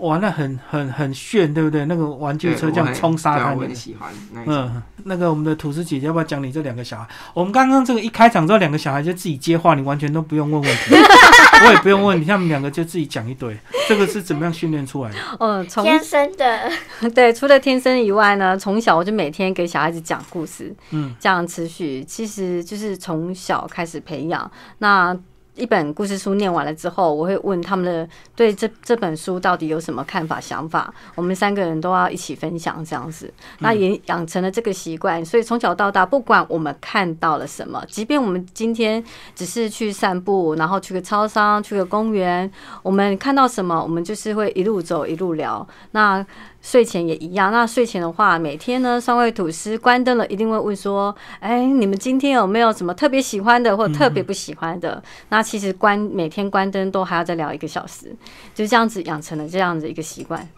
[0.04, 1.86] 哇，那很很很炫，对不对？
[1.86, 3.74] 那个玩具对车这样冲沙滩的我很。
[3.74, 4.12] 喜欢。
[4.46, 7.08] 嗯，那个我们的吐司姐姐要不要讲你这两个小孩？
[7.32, 10.94] 我们刚刚这个一开场之后，两个小孩就自己接话，你完全都不用问问题，
[11.66, 13.56] 我也不用问你，他们两个就自己讲一堆。
[13.88, 15.16] 这个是怎么样训练出来的？
[15.40, 16.70] 嗯，从天生的，
[17.14, 24.50] 对，除了天生以外呢，从小我就每天给小孩子讲故事，嗯，这样持续，其实就是从小开始培养。
[24.78, 25.16] 那
[25.56, 33.32] 一本故事书念完了之后，我会问他们的对这这本书到底有什么看法、想法，我们三个人都要一起分享这样子。
[33.60, 39.02] 那也养成了这个习惯，所以从小到大，不管我们看到了什么，即便我们今天
[39.36, 42.50] 只是去散步，然后去个超商、去个公园，
[42.82, 45.66] 我们看到什么，我们就是会一路走一路聊。
[45.92, 46.24] 那
[46.64, 47.52] 睡前也一样。
[47.52, 58.16] 那睡前的话，每天呢，三位吐司关灯了，一定会问说：“哎，你们今天有没有什么特别喜欢的，或特别不喜欢的？”那其实关每天关灯都还要再聊一个小时，
[58.54, 60.48] 就这样子养成了这样子一个习惯。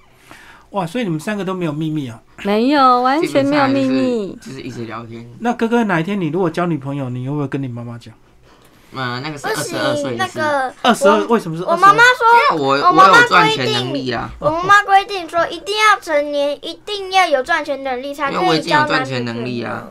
[0.70, 2.22] 哇，所以你们三个都没有秘密啊？
[2.44, 4.38] 没有，完全没有秘密。
[4.40, 5.28] 就是一直聊天。
[5.40, 8.14] 那哥哥哪一天你如果交女朋友，你会不会跟你妈妈讲？
[8.92, 12.02] 嗯，那个是不二十二岁那个二十二为什么是二十我妈妈？
[12.02, 19.88] 说，我我妈妈有赚钱规定能力啊，我妈妈规定说一定要成年，一定要有赚钱能力才可因为我已经有以交赚钱能力啊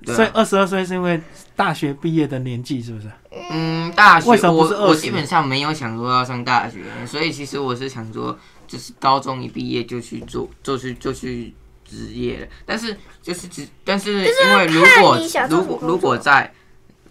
[0.00, 0.14] 友。
[0.14, 1.20] 所以二十二岁是因为
[1.56, 3.10] 大学毕业的年纪，是不是？
[3.50, 11.52] 嗯，大学为什么不是20我我基本上没有想说要上大学，所以其实我是想说，就是高中一毕业就去做，就去就去
[11.84, 12.46] 职业了。
[12.64, 16.52] 但是就是只，但是因为如果如果如果在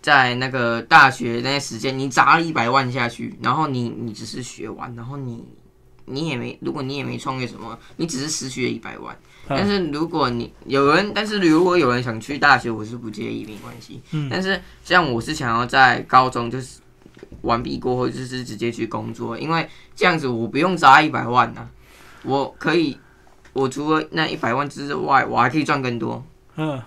[0.07, 5.43] 在那个大学那些时间，你砸了一百万下去，然后你你只是学完，然后你
[6.05, 9.13] 你也没，如果你也没创业什么，你只是失去了一百万。
[9.49, 14.01] 但是如果你有人，但是如果有人想去大学，我是不介意，没关系。
[14.11, 16.79] 嗯但是像我是想要在高中就是
[17.41, 21.67] 完毕过后，就是直接去工作，因为这样子我不用砸一百万呐、
[22.23, 22.97] 我可以，
[23.51, 26.25] 我除了那一百万之外，我还可以赚更多。
[26.55, 26.81] 嗯，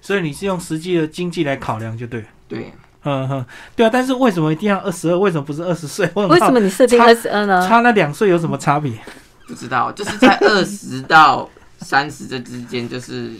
[0.00, 2.28] 所以你是用实际的经济来考量，就对了。
[2.48, 2.72] 对，
[3.04, 5.18] 嗯哼，对啊，但是为什么一定要二十二？
[5.18, 6.08] 为什么不是二十岁？
[6.14, 7.66] 为什么你设定差二十二呢？
[7.68, 8.92] 差那两岁有什么差别？
[9.46, 13.32] 不知道，就是在二十到三十这之间，就是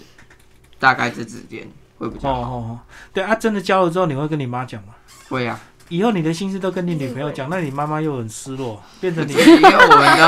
[0.78, 1.66] 大概这之间
[1.98, 2.40] 会比哦较好。
[2.42, 2.78] 哦哦，
[3.12, 4.94] 对啊，真的交了之后，你会跟你妈讲吗？
[5.30, 10.18] 会啊，以后你的心事都跟你女朋友讲，那你妈妈又很失落，变成你 因为我们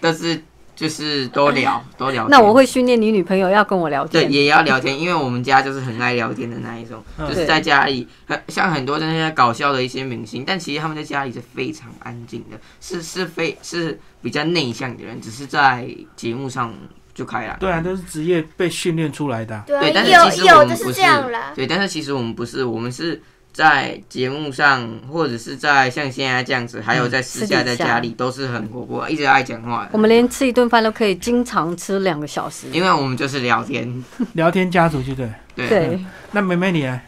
[0.00, 0.40] 都都是
[0.76, 2.28] 就是多聊多聊。
[2.28, 16.72] 那我会训练你女朋友要跟我聊天对，也要聊天，因为我们家就是很爱聊天的那一种，嗯就是在家里，很像很多那些搞笑的一些明星，但其实他们在家里是非常安静的，是是非是比较内向的人，只是在节目上
[17.14, 17.56] 就开了。
[17.58, 21.52] 对啊，都是职业被训练出来的啊、对，但，是其实我们不这样啦。
[21.54, 23.22] 对，但是其实我们不是，我们是
[23.56, 29.90] 在节目上，或者是在像现在这样子，还有在私下在家里都是很活泼，一直爱讲话的。
[29.94, 32.66] 我们连吃一顿饭都可以经常吃两个小时。
[32.70, 35.32] 因为我们就是聊天， 聊天家族，就对。
[35.54, 37.00] 对，对，那妹妹你呢？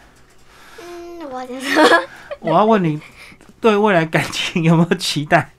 [0.80, 2.00] 嗯，我想说，
[2.40, 2.98] 我要问你，
[3.60, 5.50] 对未来感情有没有期待？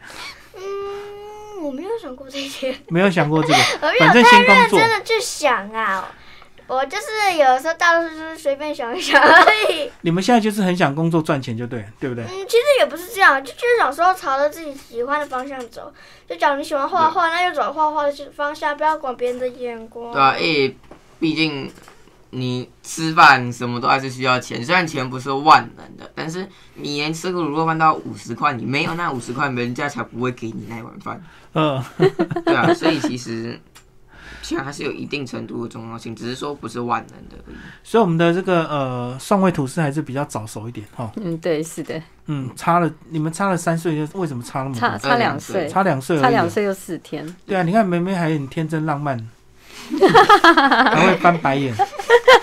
[0.56, 3.60] 嗯，我没有想过这些，没有想过这个，
[3.99, 6.10] 反正先工作真的去想啊。
[6.69, 9.91] 我就是有的时候大多数就是随便想一想而已。
[10.01, 12.23] 你们现在就是很想工作赚钱，就对，对不对？
[12.23, 15.91] 嗯，其实也不是这样，就就是想说朝着自己喜欢的方向走。
[16.29, 20.13] 就假如你喜欢画画，那就走画画的方向，不要管别人的眼光。
[20.13, 20.77] 对啊，因为
[21.19, 21.71] 毕竟
[22.29, 31.19] 你吃饭什么都还是需要钱，虽然钱不是万能的，但是你连吃个卤肉饭都要五十块，你没有那五十块，人家才不会给你那碗饭。
[31.55, 31.84] 嗯，
[32.45, 33.60] 对啊，所以其实
[34.50, 37.56] 钱还是有一定程度的重要性，只是说不是万能的而已。
[37.84, 41.12] 所以我们的这个呃上位吐司还是比较早熟一点哈。
[41.18, 44.80] 嗯，对，是的，嗯，差了你们差了三岁，就为什么差那么多？
[44.80, 46.50] 差差两岁，差两岁差两。
[46.50, 49.18] 岁又四天，对啊，你看梅梅还很天真浪漫，
[49.92, 51.74] 还会翻白眼。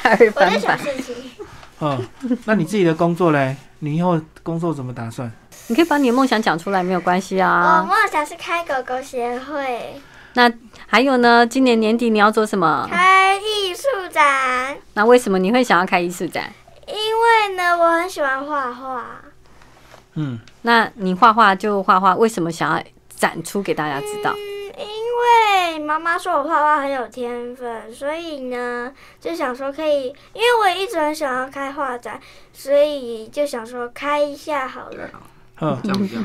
[0.02, 0.58] 还会翻白。
[0.58, 1.14] 想事情。
[1.80, 2.00] 嗯，
[2.44, 3.56] 那你自己的工作嘞？
[3.80, 5.30] 你以后工作怎么打算？
[5.68, 7.82] 你可以把你的梦想讲出来，没有关系啊我啊。
[7.82, 10.00] 梦想是开狗狗协会，
[10.36, 10.52] 那
[10.86, 11.46] 还有呢？
[11.46, 12.86] 今年年底你要做什么？
[12.90, 14.76] 开艺术展。
[14.92, 16.52] 那为什么你会想要开艺术展？
[16.86, 19.22] 因为呢，我很喜欢画画。
[20.12, 24.30] 嗯，那你画画就画画，为什么想要展出给大家知道？
[24.32, 24.38] 嗯，
[24.78, 32.20] 因为妈妈说我画画很有天分，所以呢就想说可以，因为我一直很想要开画展，
[32.52, 35.08] 所以就想说开一下好了。
[35.60, 35.78] 嗯。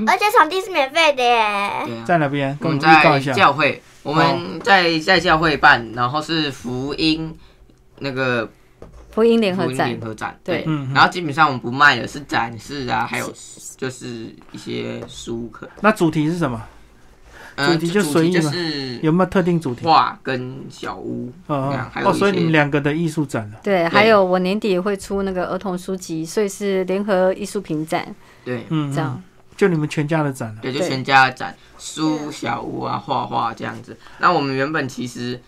[0.08, 1.84] 而且场地是免费的耶。
[1.86, 2.58] 对啊，在哪边？
[2.62, 3.34] 我们跟我们预告在一下。
[3.34, 7.34] 教会，我们在在教会办，然后是福音
[8.00, 8.50] 那个
[9.12, 13.34] 福音联合音展联合展，对对，嗯嗯然后基本上我们不卖的是展示啊，还有
[13.78, 16.62] 就是一些书课，那主题是什么？
[17.56, 19.86] 呃，主题就随意嘛是有没有特定主题？
[19.86, 21.76] 画跟小屋，哦，
[22.14, 23.58] 所以你们两个的艺术展了。
[23.62, 28.08] 对，还有我年底也会出那个儿童书籍，所以是联合艺术品展
[28.44, 29.24] 对嗯，这样嗯。
[29.58, 30.62] 就你们全家的展了。
[30.62, 33.96] 对，就全家的展书、小屋啊、画画这样子。
[34.18, 35.40] 那我们原本其实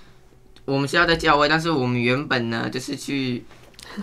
[0.65, 3.43] 我们是要在教会，但是我们原本呢就是去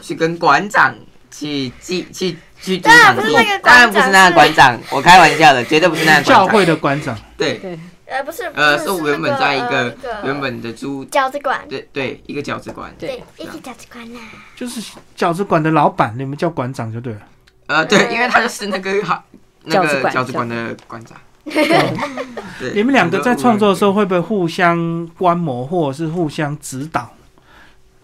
[0.02, 0.96] 去跟馆长
[1.30, 6.44] 去寄去去租当然场地不是那个，当然不是那个馆长，我开玩笑的，绝对不是那个教。
[6.48, 12.92] 会的馆长，对，对，呃，不是，呃，是我原本在一个原本的租，饺子馆，对对，一个饺子馆。
[12.98, 14.18] 对对，一个饺子馆呐。
[14.56, 14.82] 就是
[15.16, 17.20] 饺子馆的老板，你们叫馆长就对了。
[17.70, 19.22] 呃，对，因为他就是那个好
[19.62, 21.16] 那个饺子馆的馆长。
[22.58, 27.14] 对，你们两个在创作的时候会不会互相观摩，或者是互相指导？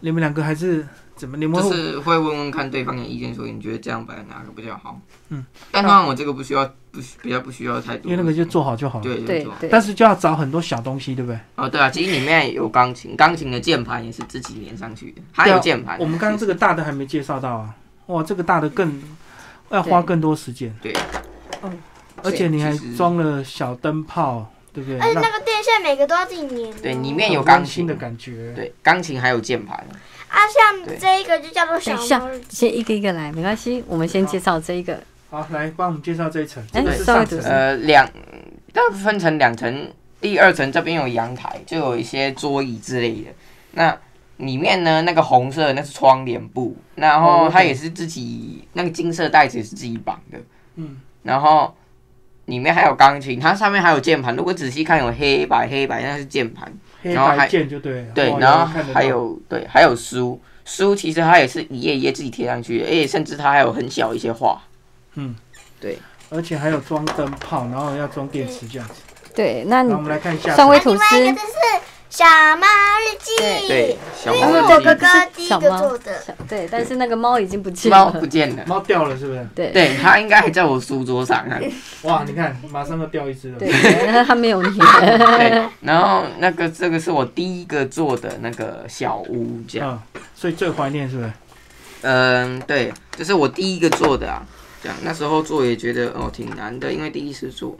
[0.00, 1.36] 你们两个还是怎么？
[1.36, 5.00] 你们就是会问问看对方的意见，说你觉得这样摆哪个比较好？
[5.30, 9.04] 嗯，但当然我这个不需要，不需比较不需要太多，因为那个就做好就好了。
[9.04, 11.40] 对做好对对，但是就要找很多小东西，对不对？
[11.56, 15.98] 哦，对啊，其实里面有钢琴，钢琴的键盘也是自己连上去的，还有键盘。
[15.98, 17.74] 我们刚刚这个大的还没介绍到啊，
[18.06, 19.02] 哇，这个大的更
[19.70, 20.74] 要花更多时间。
[20.80, 20.94] 对，
[22.22, 24.98] 而且你还装了小灯泡，对不对？
[24.98, 26.74] 而且那个电线每个都要自己粘哦。
[26.82, 28.52] 对里面有钢琴的感觉。
[28.54, 29.76] 对，钢琴还有键盘。
[30.28, 31.96] 啊，像这一个就叫做小。
[32.48, 34.98] 先一个一个来，没关系，我们先介绍这一个。
[35.30, 36.62] 好，来帮我们介绍这一层。
[36.72, 37.54] 哎上层稍微。
[37.54, 38.08] 呃，两，
[38.72, 43.30] 它分成两层，第二层这边有阳台，就有一些桌椅之类的。
[43.72, 43.96] 那
[44.38, 50.38] 里面呢，那个红色的那是窗帘布，然哦后它也是自己那个金色袋子也是自己绑的。
[50.74, 51.74] 嗯，然后
[52.44, 54.36] 里面还有钢琴，它上面还有键盘。
[54.36, 56.70] 如果仔细看，有黑白黑白，那是键盘。
[57.02, 58.12] 黑然后还白键就对了。
[58.14, 64.60] 对，哦然后还有对，还有书，书其实它也是一页一页自己贴上去的，而且甚至它还有很小一些画。
[65.14, 65.34] 嗯，
[65.80, 68.94] 对，而且还有装灯泡，然后要装电池这样子。
[69.34, 70.54] 对，那你我们来看一下。
[70.54, 71.34] 上位吐司就是
[72.08, 72.24] 小
[72.56, 73.36] 猫日记。
[73.68, 76.22] 对，小猫日记我哥哥第一个小猫做的。
[76.48, 78.26] 对，但是那个猫已经不见了猫不。
[78.26, 78.64] 见了。
[78.66, 79.46] 猫掉了是不是？
[79.54, 81.58] 对对，它应该还在我书桌上啊。
[82.02, 83.58] 哇，你看，马上就掉一只了。
[83.58, 83.70] 对，
[84.24, 84.68] 它没有你。
[84.78, 90.00] 对，然后那个这个是我第一个做的那个小屋，这样。
[90.14, 91.32] 嗯，所以最怀念是不是？
[92.02, 94.46] 嗯，对，这是我第一个做的啊。
[94.82, 97.76] 这样，那时候做也觉得哦挺难的，因为第一次做。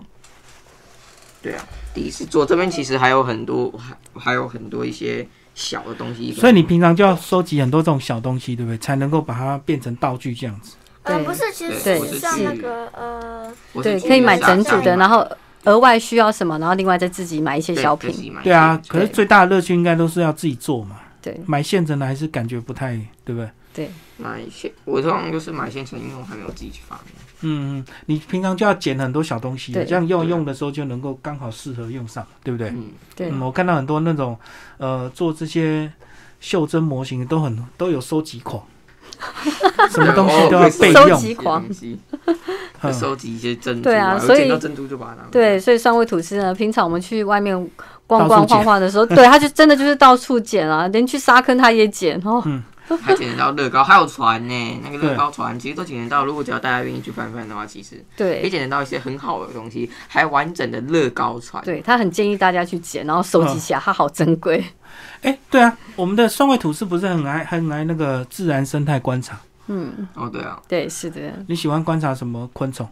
[1.47, 6.33] 对啊，第一次做这边其实还有很多，还还有很多一些小的东西。
[6.33, 8.79] 所以你平常就要收集很多这种小东西，对不对？
[8.79, 10.75] 才能够把它变成道具这样子。
[11.05, 15.25] 呃，对不是，其实像那个呃，对，可以买整组的，然后
[15.63, 18.35] 额外需要什么，然后另外再自己买一些小品。
[18.43, 20.97] 对啊，可是最大的乐趣应该都是要自己做嘛。
[21.23, 23.51] 对买现成的还是感觉不太，对不对？
[23.73, 27.15] 对，买现，我通常就是买现成，因为我还没有自己去发明。
[27.43, 32.69] 嗯，你平常就要捡很多小东西，这样用用的时候就能够刚好适合用上，对不对？
[32.71, 34.37] 嗯，对，我看到很多那种
[34.79, 35.93] 呃做这些
[36.41, 38.63] 袖珍模型都很都有收集狂，
[39.91, 41.17] 什么东西都要备收。
[41.17, 41.65] 集狂，
[42.93, 45.27] 收集一些珍珠对啊所以珍珠就把它。
[45.31, 47.55] 对，所以双位吐司呢，平常我们去外面
[48.07, 52.43] 逛逛晃晃的时候，对，他就真的就是到处捡啊，连去沙坑他也捡哦。
[53.03, 54.81] 还捡得到乐高，还有船呢。
[54.85, 61.65] 那个对乐高船其实都捡得到，如果只要大家愿意去翻翻的话，其实可以对，捡得到一些很好的东西，还完整的乐高船。
[61.65, 64.65] 对他很建议大家去捡，然后收集起来，它好珍贵。
[65.23, 69.39] 哎，对啊，我们的双位吐司不是很爱很爱那个自然生态观察？
[69.67, 72.89] 嗯，哦，对啊，对，是的，你喜欢观察什么昆虫？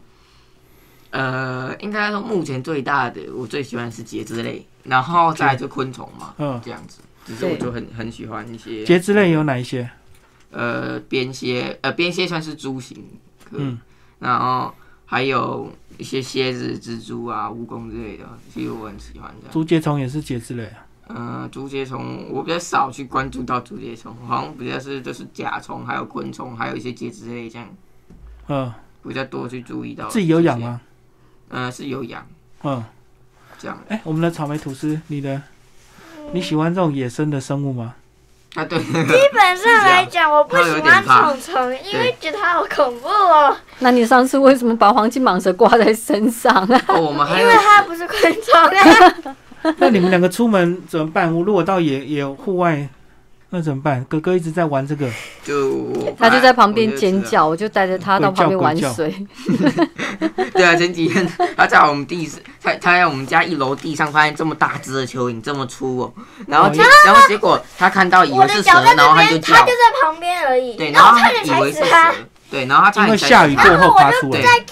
[1.10, 6.98] 呃，应该说目前最大的我最喜欢是节肢类，然后再来就昆虫嘛，嗯，这样子。
[7.24, 9.90] 只是我就很很喜欢一些节肢类有哪一些？
[10.50, 12.96] 呃边蝎，呃边蝎算是蛛形
[13.44, 13.78] 科，嗯
[14.20, 14.72] 然后
[15.04, 19.50] 还有一些蝎子、蜘蛛啊、蜈蚣之类的，其实我很喜欢的。
[19.50, 20.86] 竹节虫也是节肢类啊。
[21.08, 27.68] 嗯，竹节虫我比较少去关注到竹节虫，好像比较是就是甲虫，还有昆虫，还有一些节肢类这样
[28.48, 30.08] 嗯，比较多去注意到。
[30.08, 30.58] 自己有养？
[30.60, 30.80] 吗？
[31.50, 32.26] 嗯、是有养
[32.62, 32.82] 嗯，
[33.58, 33.78] 这样。
[33.88, 35.40] 哎，我们的草莓吐司，你的
[36.32, 37.94] 你喜欢这种野生的生物吗？
[38.54, 38.92] 啊，对，基
[39.32, 43.56] 本上来讲， 我不喜欢怕虫虫，因为觉得它好恐怖哦。
[43.80, 46.80] 那你上次为什么把黄金蟒蛇挂在身上啊？
[46.86, 49.34] 哦，我们还 因为它不是昆虫啊。
[49.78, 51.34] 那你们两个出门怎么办？
[51.34, 52.88] 我如果到野野户外，
[53.56, 54.04] 那怎么办？
[54.06, 55.08] 哥哥一直在玩这个，
[55.44, 55.86] 就
[56.18, 57.22] 他就在旁边尖。
[57.22, 59.14] 叫，我就带着他到旁边玩水。
[60.52, 61.24] 对啊，前几天
[61.56, 62.28] 他在我们地，
[62.60, 66.12] 他他在我们家一楼地上发现这么大只的蚯蚓，这么粗哦，
[66.48, 70.76] 然后结然后结果他看到以为是蛇，然后他就这边，他就，在旁边而已。
[70.76, 72.12] 对，然后以为是他。，
[72.54, 74.46] 对，然后他差因为点下雨过后爬出对来。
[74.46, 74.66] 在看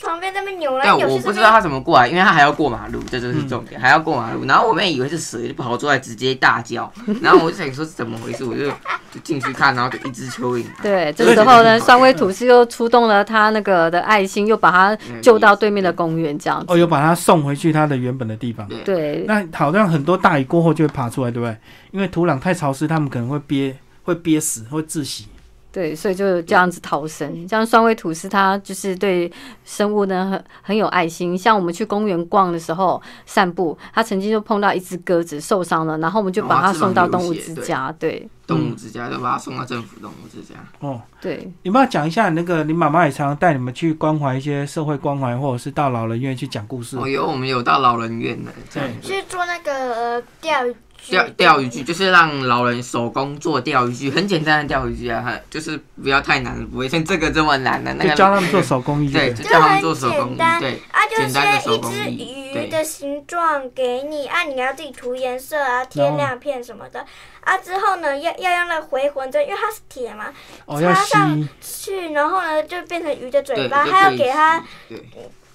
[0.00, 4.44] 他旁边那边扭来对，扭去，我不知道他怎么过来，因为他还要过马路，这就是重点，还要过马路。
[4.46, 6.90] 然后我妹以为是蛇，就跑出来直接大叫，
[7.20, 8.68] 然后我就想说是怎么回事，我就
[9.10, 16.66] 就进去看，然后就一只蚯蚓，对，这时候呢，双威吐司又出动了他那个的爱心，又把他救到对面的公园，这样子。
[16.68, 18.66] 哦，又把它送回去它的原本的地方。
[18.68, 21.56] 对对，那好像很多大雨过后就会爬出来，对不对？
[21.90, 25.26] 因为土壤太潮湿，它们可能会憋会憋死，会窒息。
[25.72, 27.48] 对，所以就这样子逃生。
[27.48, 29.32] 像酸威吐司，它就是对
[29.64, 31.36] 生物呢很很有爱心。
[31.36, 37.90] 像我们去公园逛的时候散步，他曾经就碰到一只鸽子受伤了，然后我们就把它送到动物之家。
[37.98, 40.54] 对动物之家就把它送到政府动物之家。
[40.80, 46.98] 哦，对，你们要讲一下那个，你妈妈也常常带你们去关怀一些社会关怀，或者是到老人院去讲故事。
[46.98, 50.62] 哦，有我们有到老人院的，这样子去做那个呃钓
[51.08, 58.16] 钓钓鱼具，就是让老人手工做钓鱼具，很简单的钓鱼具啊，它就是不要太难，不会像这个这么难的那就个。
[58.16, 59.34] 教他们做手工艺对，对了。
[59.34, 67.04] 就叫他们很做手工艺，简单对，啊，就是一只鱼的形状给你，啊，你要自己涂颜色啊，贴亮片什么的。
[67.40, 70.32] 啊，之后呢，要要用那个回魂针，因为它是铁嘛，
[70.64, 74.62] 哦，插上，去，然后呢就变成鱼的嘴，巴，还要给它，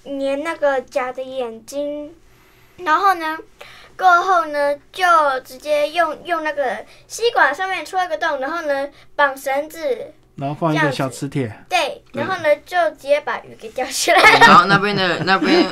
[0.04, 2.12] 粘那个假的眼睛，
[2.76, 3.38] 然后呢，
[3.98, 5.04] 过后呢就
[5.44, 6.78] 直接用用那个
[7.08, 8.86] 吸管上面戳一个洞，然后呢
[9.16, 9.80] 绑绳子，
[10.36, 11.52] 然后放一个小磁铁。
[11.68, 14.20] 对，然后呢就直接把鱼给钓起来。
[14.20, 15.66] 对 然后那边的那边，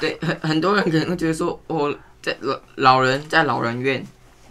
[0.00, 4.02] 对很很多人可能会觉得说，哦，在老老人在老人院，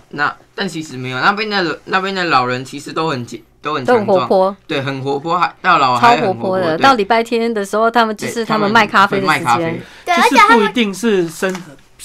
[0.10, 6.78] 那但其实没有，那边的那边的老人其实都很健都很都很，活泼，对，很活泼，还到老超还很活泼的。
[6.78, 9.82] 到礼拜天的时候，他们就是他们卖咖啡的会卖咖啡时间。
[10.06, 11.52] 对，就而且他们不一定是生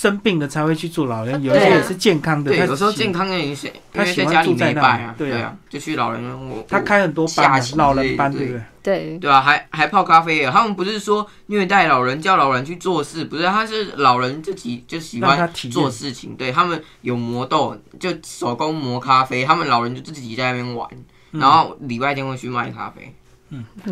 [0.03, 2.51] 生病的才会去住老人，有一些也是健康的。
[2.51, 8.63] 对，有时候健康的人是，因他喜欢为在家里住在那没办啊，里对啊就去老人院我他开很多班老人班，对对不对？
[8.83, 10.51] 对对啊，还还泡咖啡耶。
[10.51, 16.35] 他们不是说虐待老人，叫老人去做事，不是，他是老人自己就喜欢做事情。
[16.35, 20.89] 对他们有磨豆，就手工磨咖啡，他们老人就自己在那边玩，
[21.31, 23.15] 嗯然后礼拜天会去卖咖啡。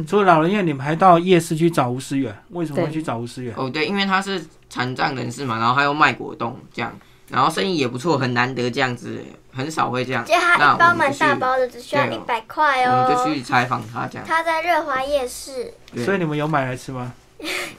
[0.07, 2.35] 除了老人院，你们还到夜市去找吴思远？
[2.51, 3.55] 为什么会去找吴思远？
[3.57, 6.93] 哦，对，因为他是残障人士嘛，然后他又卖果冻这样，
[7.29, 10.25] 然后生意也不错，很难得这样子，很少会这样。
[10.25, 13.35] 就它那一包蛮我们去大包的，只需要一百块我们就哦。
[13.35, 14.27] 去采访他这样。
[14.27, 15.73] 他在热华夜市，
[16.05, 17.13] 所以你们有买来吃吗？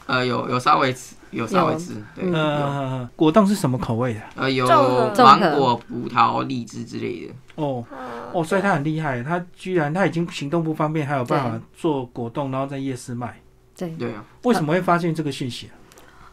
[0.07, 4.19] 呃，有有稍微吃，有稍微吃，对，嗯呃，果冻是什么口味的？
[4.35, 7.33] 呃有芒果、葡萄、荔枝之类的。
[7.61, 7.97] 哦嗯
[8.33, 13.39] 哦，所以他很厉害，他居然他已经行动不方便，还有办法做果冻，然后在夜市卖。
[13.75, 13.89] 对。
[13.91, 15.73] 对啊，为什么会发现这个讯息啊？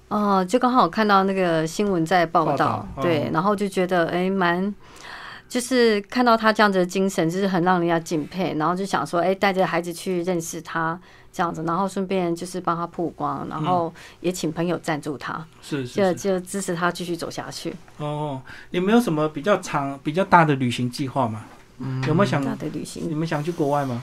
[0.09, 4.75] 哦，就刚好看到那个新闻在报道，对，然后就觉得哎，蛮，
[5.49, 10.99] 就是看到他这样子的精神，就是很让人家敬佩，然后就想说，哎，带着孩子去认识他
[11.39, 17.73] 这样子，然后顺便就是帮他曝光，然后也请朋友赞助他，是是，就就支持他继续走下去。
[17.99, 21.45] 哦，有没有什么比较长、比较大的旅行计划吗？
[21.79, 22.03] 嗯。
[22.09, 24.03] 有没有想大的旅行，你们想去国外吗？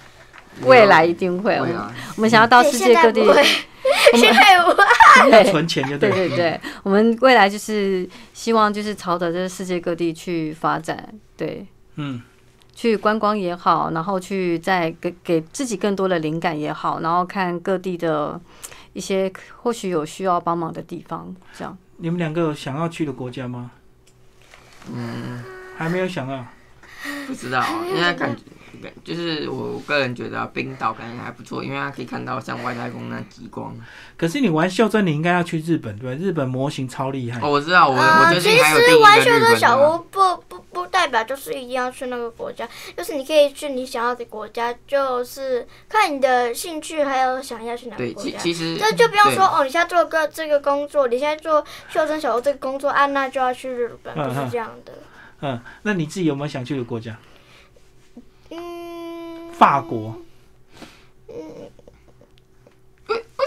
[0.62, 1.60] 未来一定会，
[2.16, 3.22] 我们想要到世界各地，
[4.16, 4.78] 现在不会。
[4.78, 6.30] 现在我对存钱就对对。
[6.30, 12.22] 对对，我们未来就是希望就是朝着这世界各地去发展，对，嗯，
[12.76, 18.40] 去观光也好，然后去再给给自己更多的灵感也好，然后看各地的
[18.94, 19.32] 一些
[19.64, 21.76] 或许有需要帮忙的地方，这样。
[21.98, 23.72] 你们两个有想要去的国家吗？
[24.94, 25.42] 嗯，
[25.78, 26.52] 还没有想啊。
[27.28, 28.42] 不知道啊，因为感觉
[29.04, 33.76] 就是我个人觉得啊冰岛感觉还不错，因为它可以看到像外太空那极光。
[34.18, 36.16] 可是你玩袖珍，你应该要去日本，对？
[36.16, 37.40] 日本模型超厉害。
[37.42, 39.78] 哦，我知道，我啊，我最其近还有订一实玩袖珍小。
[39.78, 48.38] 屋不不不代表就是一定要去那个国家，就是你可以去你想要的国家，就是看你的兴趣还有想要去哪个对，国家。
[48.38, 54.94] 其其实这就不用说哦，你现在做个这个工作，你现在做袖珍小屋这个工作，啊，那就要去日本，嗯不是这样的。
[55.42, 57.16] 嗯，那你自己有没有想去的国家？
[58.58, 60.16] 嗯，法国。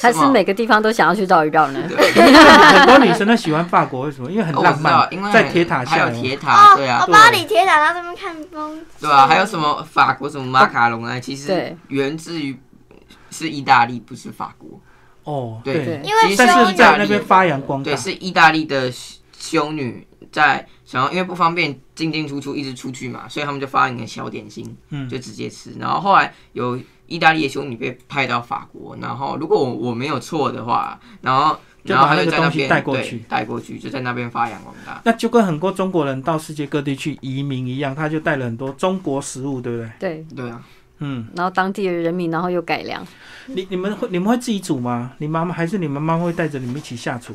[0.00, 1.80] 还是每个地方都想要去绕一绕呢？
[1.88, 4.30] 很多女生都喜欢法国，为什么？
[4.30, 12.56] 因为很浪漫因，为在铁塔下有有铁塔，哦对啊哦，，巴黎铁塔，然后这边看风景，对啊，还有什么法国什么马卡龙啊，其实源自于
[13.30, 14.80] 是意大利，不是法国。
[15.24, 15.60] 哦。
[15.64, 17.96] 对因为但是在那边发扬光大对，。
[17.96, 18.92] 是意大利的
[19.36, 25.72] 修女在想要因为不方便进进出出一直出去嘛，所以他们就发明了小点心，嗯就直接吃。
[25.78, 34.98] 然后后来有意大利的修女被派到法国，然后如果我我没有错的话，然后就然后他把那个东西就在那边带过去带过去，就在那边发扬光大。
[35.04, 39.92] 那就跟很多中国人到世界各地去移民一样，他就带了很多中国食物，对不对？
[39.98, 40.64] 对，对啊，
[41.00, 43.06] 嗯，然后当地的人民，然后又改良。
[43.46, 45.12] 你你们会你们会自己煮吗？
[45.18, 47.34] 你妈妈还是你们妈妈会带着你们一起下厨？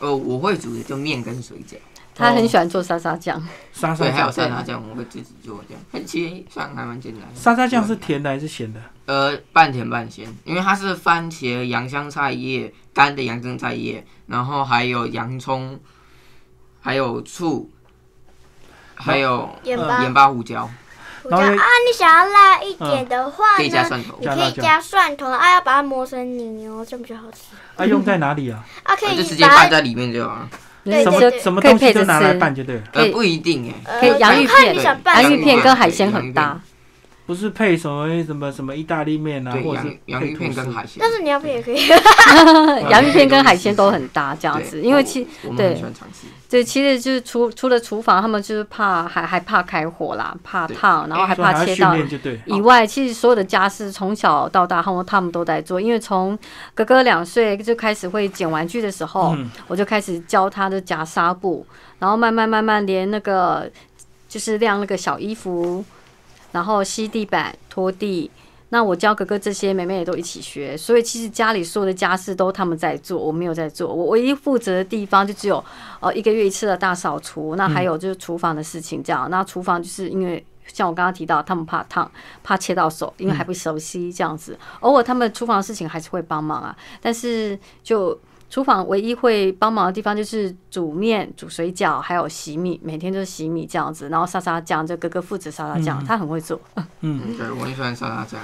[0.00, 1.74] 呃，我会煮的就面跟水饺，
[2.18, 3.40] 他很喜欢做沙沙酱，
[3.72, 7.28] 沙沙对，还有酱，沙拉酱，我会自己做这样，很其实算还蛮简单的。
[7.32, 8.80] 沙沙酱是甜的还是咸的？
[9.06, 15.78] 呃，半甜半咸，因为它是番茄、洋香菜叶、干的洋生菜叶，然后还有洋葱，
[16.80, 17.70] 还有醋，
[18.96, 20.68] 还有盐巴盐巴、胡椒，
[21.30, 24.26] 然后又胡椒啊，你想要辣一点的话可以加，蒜头你。
[24.26, 28.64] 可以加蒜头啊，要把它磨成泥哦，这样比较好吃啊，用在哪里啊？
[28.82, 30.50] 啊，可以直接拌在里面就好了。
[31.02, 31.30] 什么对对。
[31.30, 36.60] 对什么可以配着东西都拿来吃拌就对了，可以呃，不一定哎，呃可以洋芋片洋芋片什么跟海鲜很搭。
[37.28, 40.96] 不是配什么什么什么意大利面啊，对，或者是洋洋芋片跟海鲜。
[40.98, 41.76] 但是你要配也可以，
[42.88, 45.78] 洋芋片跟海鲜都很搭，这样子，因为其对。
[46.48, 51.94] 对，其实就是除除了厨房，他们就是怕还还怕开火啦，怕对烫，然后还怕切到。
[52.46, 55.78] 以外，其实所有的家事从小到大，他们他们都在做。
[55.78, 56.38] 因为从
[56.74, 61.66] 哥哥两岁就开始会捡玩具的时候，嗯我就开始教他的夹纱布，
[61.98, 63.70] 然后慢慢慢慢连那个
[64.26, 65.84] 就是晾那个小衣服，
[66.52, 68.30] 然后吸地板、拖地。
[68.70, 73.90] 那我教哥哥这些，妹妹也都一起学，所以其实家里所有的家事都他们在做，我没有在做。
[73.90, 75.64] 我唯一负责的地方就只有
[76.00, 79.30] 呃一个月一次的大扫除，那还有就是厨房的事情这样。
[79.30, 82.10] 那厨房就是因为像我刚刚提到，他们怕烫，
[82.44, 84.54] 怕切到手，因为还不熟悉这样子。
[84.80, 88.20] 偶尔他们厨房的事情还是会帮忙啊，但是就
[88.50, 94.08] 厨房唯一会帮忙的地方就是煮面、煮水饺，还有洗米，每天都是洗米这样子。
[94.08, 96.60] 然后沙沙酱，就哥哥负责沙沙酱，他很会做。
[97.00, 98.40] 嗯，对，我也喜欢沙拉酱。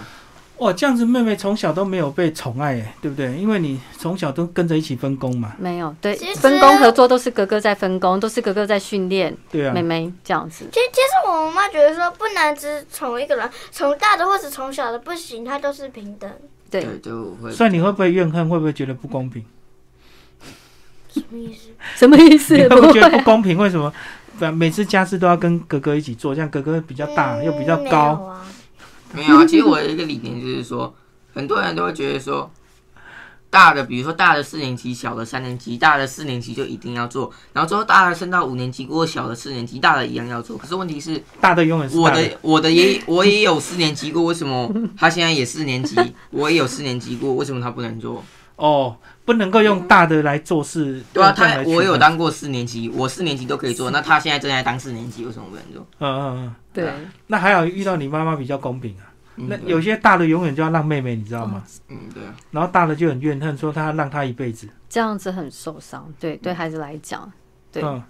[0.58, 3.36] 哇，这样子妹妹从小都没有被宠爱，哎，对不对？
[3.36, 10.64] 因为你从小都跟着一起分工嘛，没有，对其，实分工合作都是哥哥在分工，都是哥哥在训练对啊妹，妹这样子。
[10.70, 16.30] 其实其实我妈觉得说不能只宠一个人，宠大的或者宠小的不行，它都是平等。
[16.70, 17.50] 对，对，就会。
[17.50, 18.48] 所以你会不会怨恨？
[18.48, 19.44] 会不会觉得不公平？
[21.20, 21.68] 什么意思？
[21.96, 22.62] 什么意思你？
[22.62, 23.56] 会不不会觉得不，公平？
[23.56, 23.92] 为什么？
[24.36, 28.44] 反每次家事都要跟哥哥一起做，这样哥哥比较大、嗯又比较没有高，啊
[29.12, 30.92] 没有啊，其实我的一个理念就是说，
[31.32, 32.50] 很多人都会觉得说，
[33.48, 40.58] 大的，比如说大的四年级，小的三年级，大的四年级就一定要做，然后之后大的升到五年级过后，小的四年级，大的一样要做。
[40.58, 45.94] 可是问题是，大的永远是大我的我的也我也有四年级过，为什么他现在也四年级？
[46.30, 48.24] 我也有四年级过，为什么他不能做？
[48.56, 51.02] 哦，不能够用大的来做事。
[51.12, 55.86] 对啊，他我有当过四年级，我四年级都可以做，那他现在正在当四年级，为什么不能做？
[55.98, 56.90] 嗯嗯嗯，对，
[57.26, 59.10] 那还好遇到你妈妈比较公平啊。
[59.36, 61.64] 那有些大的永远就要让妹妹，你知道吗？
[61.88, 64.68] 嗯对啊，然后大的就很怨恨，说他让他一辈子。
[64.88, 66.12] 这样子很受伤。
[66.20, 67.32] 对，对孩子来讲，
[67.72, 68.00] 对嗯，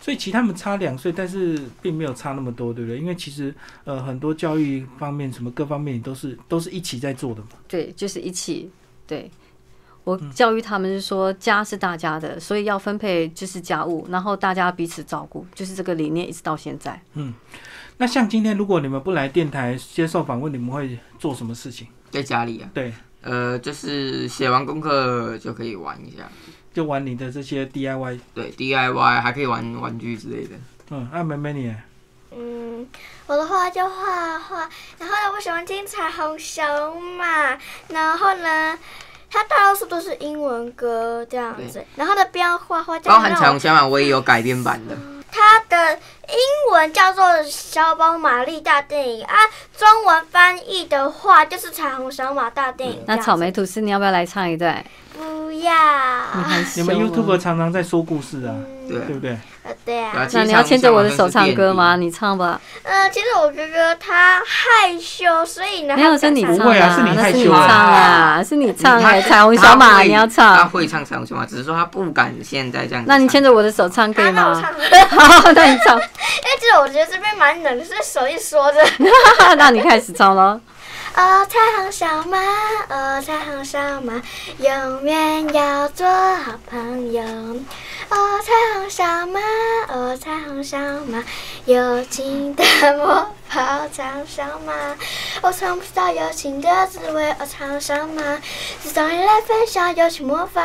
[0.00, 2.98] 所以其实他们差两岁，但是并没有差那么多，对不对？
[2.98, 3.54] 因为其实
[3.84, 7.48] 呃很多教育方面什么各方面都是都是一起在做的嘛。
[7.68, 8.70] 对，就是一起。
[9.06, 9.28] 对，
[10.04, 17.00] 我教育他们是说，家是大家的，所以要分配就是家务，然后大家彼此照顾，就是这个理念一直到现在。
[17.14, 17.34] 嗯
[17.98, 21.86] 那像今天如果你们不来电台接受访问，你们会做什么事情？
[22.10, 26.26] 在家里啊，对，呃，就是写完功课就可以玩一下，
[26.72, 28.18] 就玩你的这些 DIY。
[28.32, 30.56] 对 DIY 还可以玩玩具之类的。
[30.88, 31.74] 嗯，啊，妹妹你，
[32.34, 32.88] 嗯，
[33.26, 38.78] 我的话就画画，然后呢，我喜欢听彩虹小马，然后呢，
[39.30, 44.96] 它大多数都是英文歌这样子，然后呢，边画画这包含彩虹小马，我也有改编版的。
[45.32, 49.36] 它的英文叫做《小宝玛丽大电影》啊，
[49.76, 52.96] 中文翻译的话就是《彩虹小马大电影》。
[53.06, 54.84] 那草莓吐司，你要不要来唱一段？
[55.16, 55.72] 不要，
[56.76, 58.54] 你们哦 YouTube 常常在说故事啊，
[58.88, 59.38] 对对不对？
[59.62, 61.96] 呃，对啊对啊，那你要牵着我的手唱歌吗？
[61.96, 62.60] 你唱吧。
[62.82, 70.64] 呃，其实我哥哥他害羞，所以呢，没有，他是你唱不会啊是你那是你害羞啊唱啊，是你唱他哎，彩虹小马你要唱他。
[70.64, 73.04] 会唱彩虹小马，只是说他不敢现在这样。
[73.06, 74.54] 那你牵着我的手唱可以吗？
[74.54, 75.00] 好， 那你唱， 因为
[75.40, 76.00] 好，那你唱。
[76.60, 78.78] 其实我觉得这边蛮冷的，是手一缩着。
[79.56, 80.60] 那你开始唱喽。
[81.16, 82.38] 哦，彩虹小马，
[82.88, 84.20] 哦，彩虹小马，
[84.58, 87.22] 永远要做好朋友。
[88.10, 89.40] 哦，彩虹小马，
[89.88, 91.22] 哦，彩虹小马，
[91.64, 92.64] 有情的
[92.96, 94.96] 魔法，彩虹小马，
[95.42, 97.30] 我从不知道友情的滋味。
[97.32, 98.40] 哦，彩虹小马，
[98.80, 100.62] 是找你来分享友情魔法。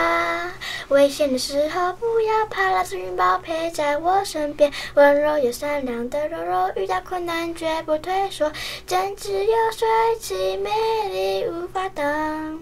[0.90, 8.52] 危险的时候不要怕，拉着云宝陪在我身边，温柔又善良的柔柔，遇到困难绝不退缩，
[8.86, 9.88] 真挚又帅
[10.20, 10.70] 气，美
[11.10, 12.60] 丽无法挡，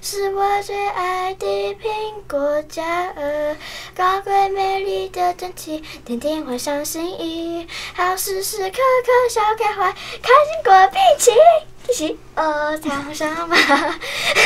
[0.00, 1.88] 是我最爱的苹
[2.26, 3.56] 果嘉儿，
[3.94, 9.92] 高贵美丽的整齐，天天换上新衣，好时时刻刻笑开开怀，
[10.22, 11.32] 开心果比起。
[11.88, 13.56] 一起哦，长上马，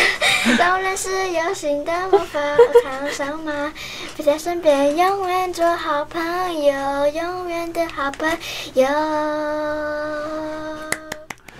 [0.58, 3.72] 当然是有新的魔法，哦，长上马，
[4.16, 6.22] 陪在身边，永远做好朋
[6.62, 6.72] 友，
[7.08, 8.30] 永远的好朋
[8.74, 8.86] 友。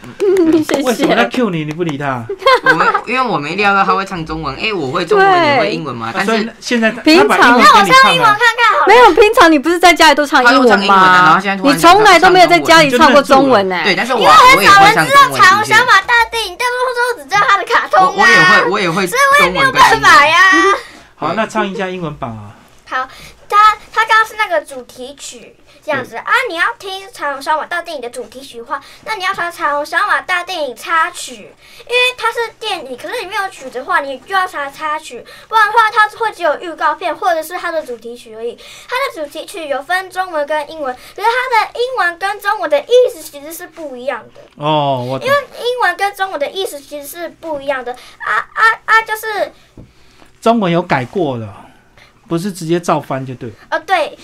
[0.65, 1.29] 谢为什么他谢。
[1.29, 2.25] Q 你，你不理他？
[2.65, 8.87] 我们因为我没料到他会唱中文，哎、我会中文你会英文吗，但所以是现在他平常英文给你唱了，英文看看好了。
[8.87, 18.13] 没有，平常你不是在家里都唱英文吗你从来都没有在家里唱过中文呢、对，但是我因为我很少也会唱人知道中文的确彩虹小马大电影，大多数都只知道他的卡通啊。
[18.17, 19.71] 我我也会，我也会所以我也没有。
[19.73, 20.39] 办法呀。
[21.17, 22.57] 好，那唱一下英文版啊。
[22.89, 23.09] 好，
[23.49, 25.55] 他他刚刚是那个主题曲
[25.91, 26.33] 这样子啊。
[26.49, 38.57] 你要听《彩虹小马大电影》的主题曲的话，那你要查《彩虹小马大电影》插曲，因为它是电影，可是你没有曲子的话，你就要查插曲，不然的话它会只有预告片或者是它的主题曲而已。
[38.89, 44.41] 它的主题曲有分中文跟英文，可是它的英文跟中文的意思其实是不一样的。
[44.57, 49.03] 哦，我因为英文跟中文的意思其实是不一样的啊啊啊！
[49.03, 49.53] 就是
[50.41, 51.49] 中文有改过的，
[52.29, 53.51] 不是直接照翻就对。
[53.69, 54.17] 呃对，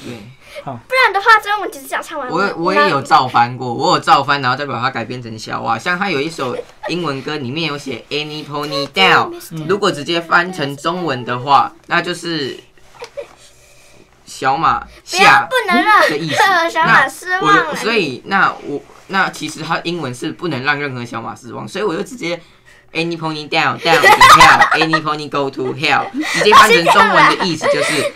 [0.65, 2.29] 对，不然的话中文只是想唱完。
[2.29, 5.79] 我我也有照翻过，我有照翻，然后再把它改编成笑话。
[5.79, 6.57] 像他有一首
[6.89, 9.33] 英文歌，里面有写 Any Pony Down，
[9.69, 12.59] 如果直接翻成中文的话，那就是
[14.25, 16.37] 小马下不能让的意思。
[16.37, 22.41] 任何小马失望所以那我那其实它英文是不能让任何小马失望，所以我就直接
[22.93, 28.13] any pony down down to hell，any pony go to hell，直接翻成中文的意思就是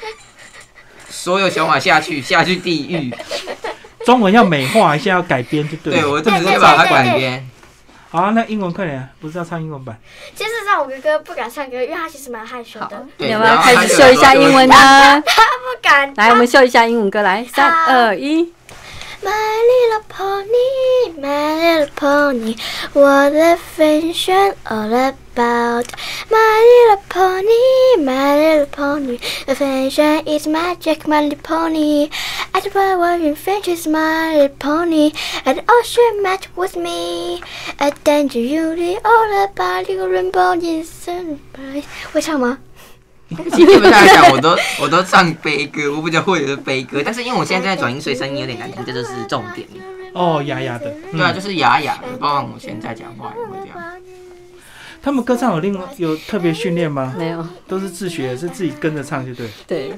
[1.10, 3.12] 所有想法下去下去地狱。
[4.06, 6.00] 中文要美化一下，要改编就对了。
[6.00, 7.46] 对我就直接把它改编。
[8.10, 9.96] 好，那英文快点啊，不是要唱英文版？
[10.34, 14.74] 其实让我哥哥不敢唱歌，因为他其实蛮害羞好的，，对你要不要开始秀一下英文呢？
[15.26, 16.12] 他不敢。
[16.16, 18.52] 来，我们秀一下英文歌，来，三二一。
[19.23, 22.55] My little pony, my little pony,
[22.93, 25.91] what a fashion all about.
[26.29, 32.09] My little pony, my little pony, the fashion is magic, my little pony.
[32.53, 35.11] At the power in French is my little pony,
[35.45, 37.41] and the ocean match with me.
[37.79, 41.85] A danger beauty all about little rainbow in sunrise.
[42.13, 42.59] 会唱吗？
[43.52, 47.00] 基本上来讲，我都我都唱悲歌，我比较会的是悲歌。
[47.04, 49.66] 但是因为我现在在转音，所以声音有点难听，这就是重点。
[50.12, 50.92] 哦，哑哑的。
[51.12, 53.92] 对啊，嗯就是哑哑的，包括我现在讲话也会这样。
[55.02, 57.14] 他们歌唱有另外有特别训练吗？
[57.18, 59.48] 没有，都是自学，是自己跟着唱就对。
[59.66, 59.94] 对，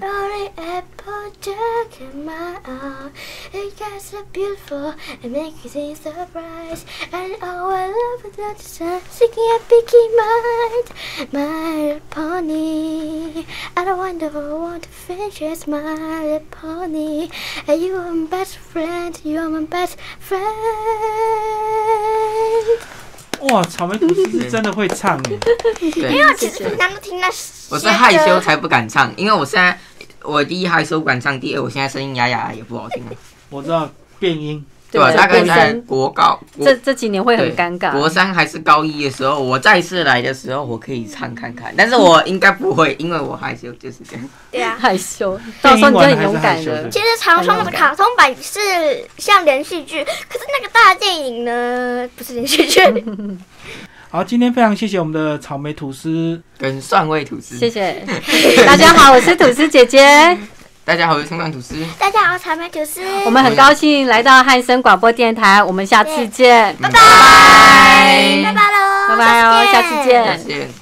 [23.50, 25.32] 哇，草莓吐司是真的会唱哎，
[25.80, 27.26] 因为其实平常都听那，
[27.70, 29.76] 我是害羞才不敢唱，因为我现在
[30.22, 33.02] 我第一害羞不敢唱，第二我现在声音哑哑也不好听。
[33.50, 34.64] 我知道变音。
[34.92, 35.10] 对吧？
[35.10, 37.92] 大概在声国高国这这几年会很对尴尬。
[37.92, 44.28] 国三还是高一的时候，我再次来的时候，我可以唱看看，但是我应该不会，因为我害羞就是这样。
[44.50, 44.76] 对啊。
[44.78, 46.88] 害羞，到时候你就很勇敢了。
[46.90, 48.60] 其实长双的卡通版是
[49.16, 52.80] 像连续剧，可是那个大电影呢，不是连续剧。
[54.10, 58.04] 好，今天非常谢谢我们的草莓吐司，跟蒜味吐司，谢谢
[58.66, 60.36] 大家好，我是吐司姐姐，
[60.84, 66.98] 大家好，我是葱蒜吐司，大家好，草莓吐司，我们很高兴来到汉声广播电台，我们下次见，拜拜。
[66.98, 70.24] 拜，拜拜喽，拜拜哦，下次见。
[70.24, 70.81] 再见。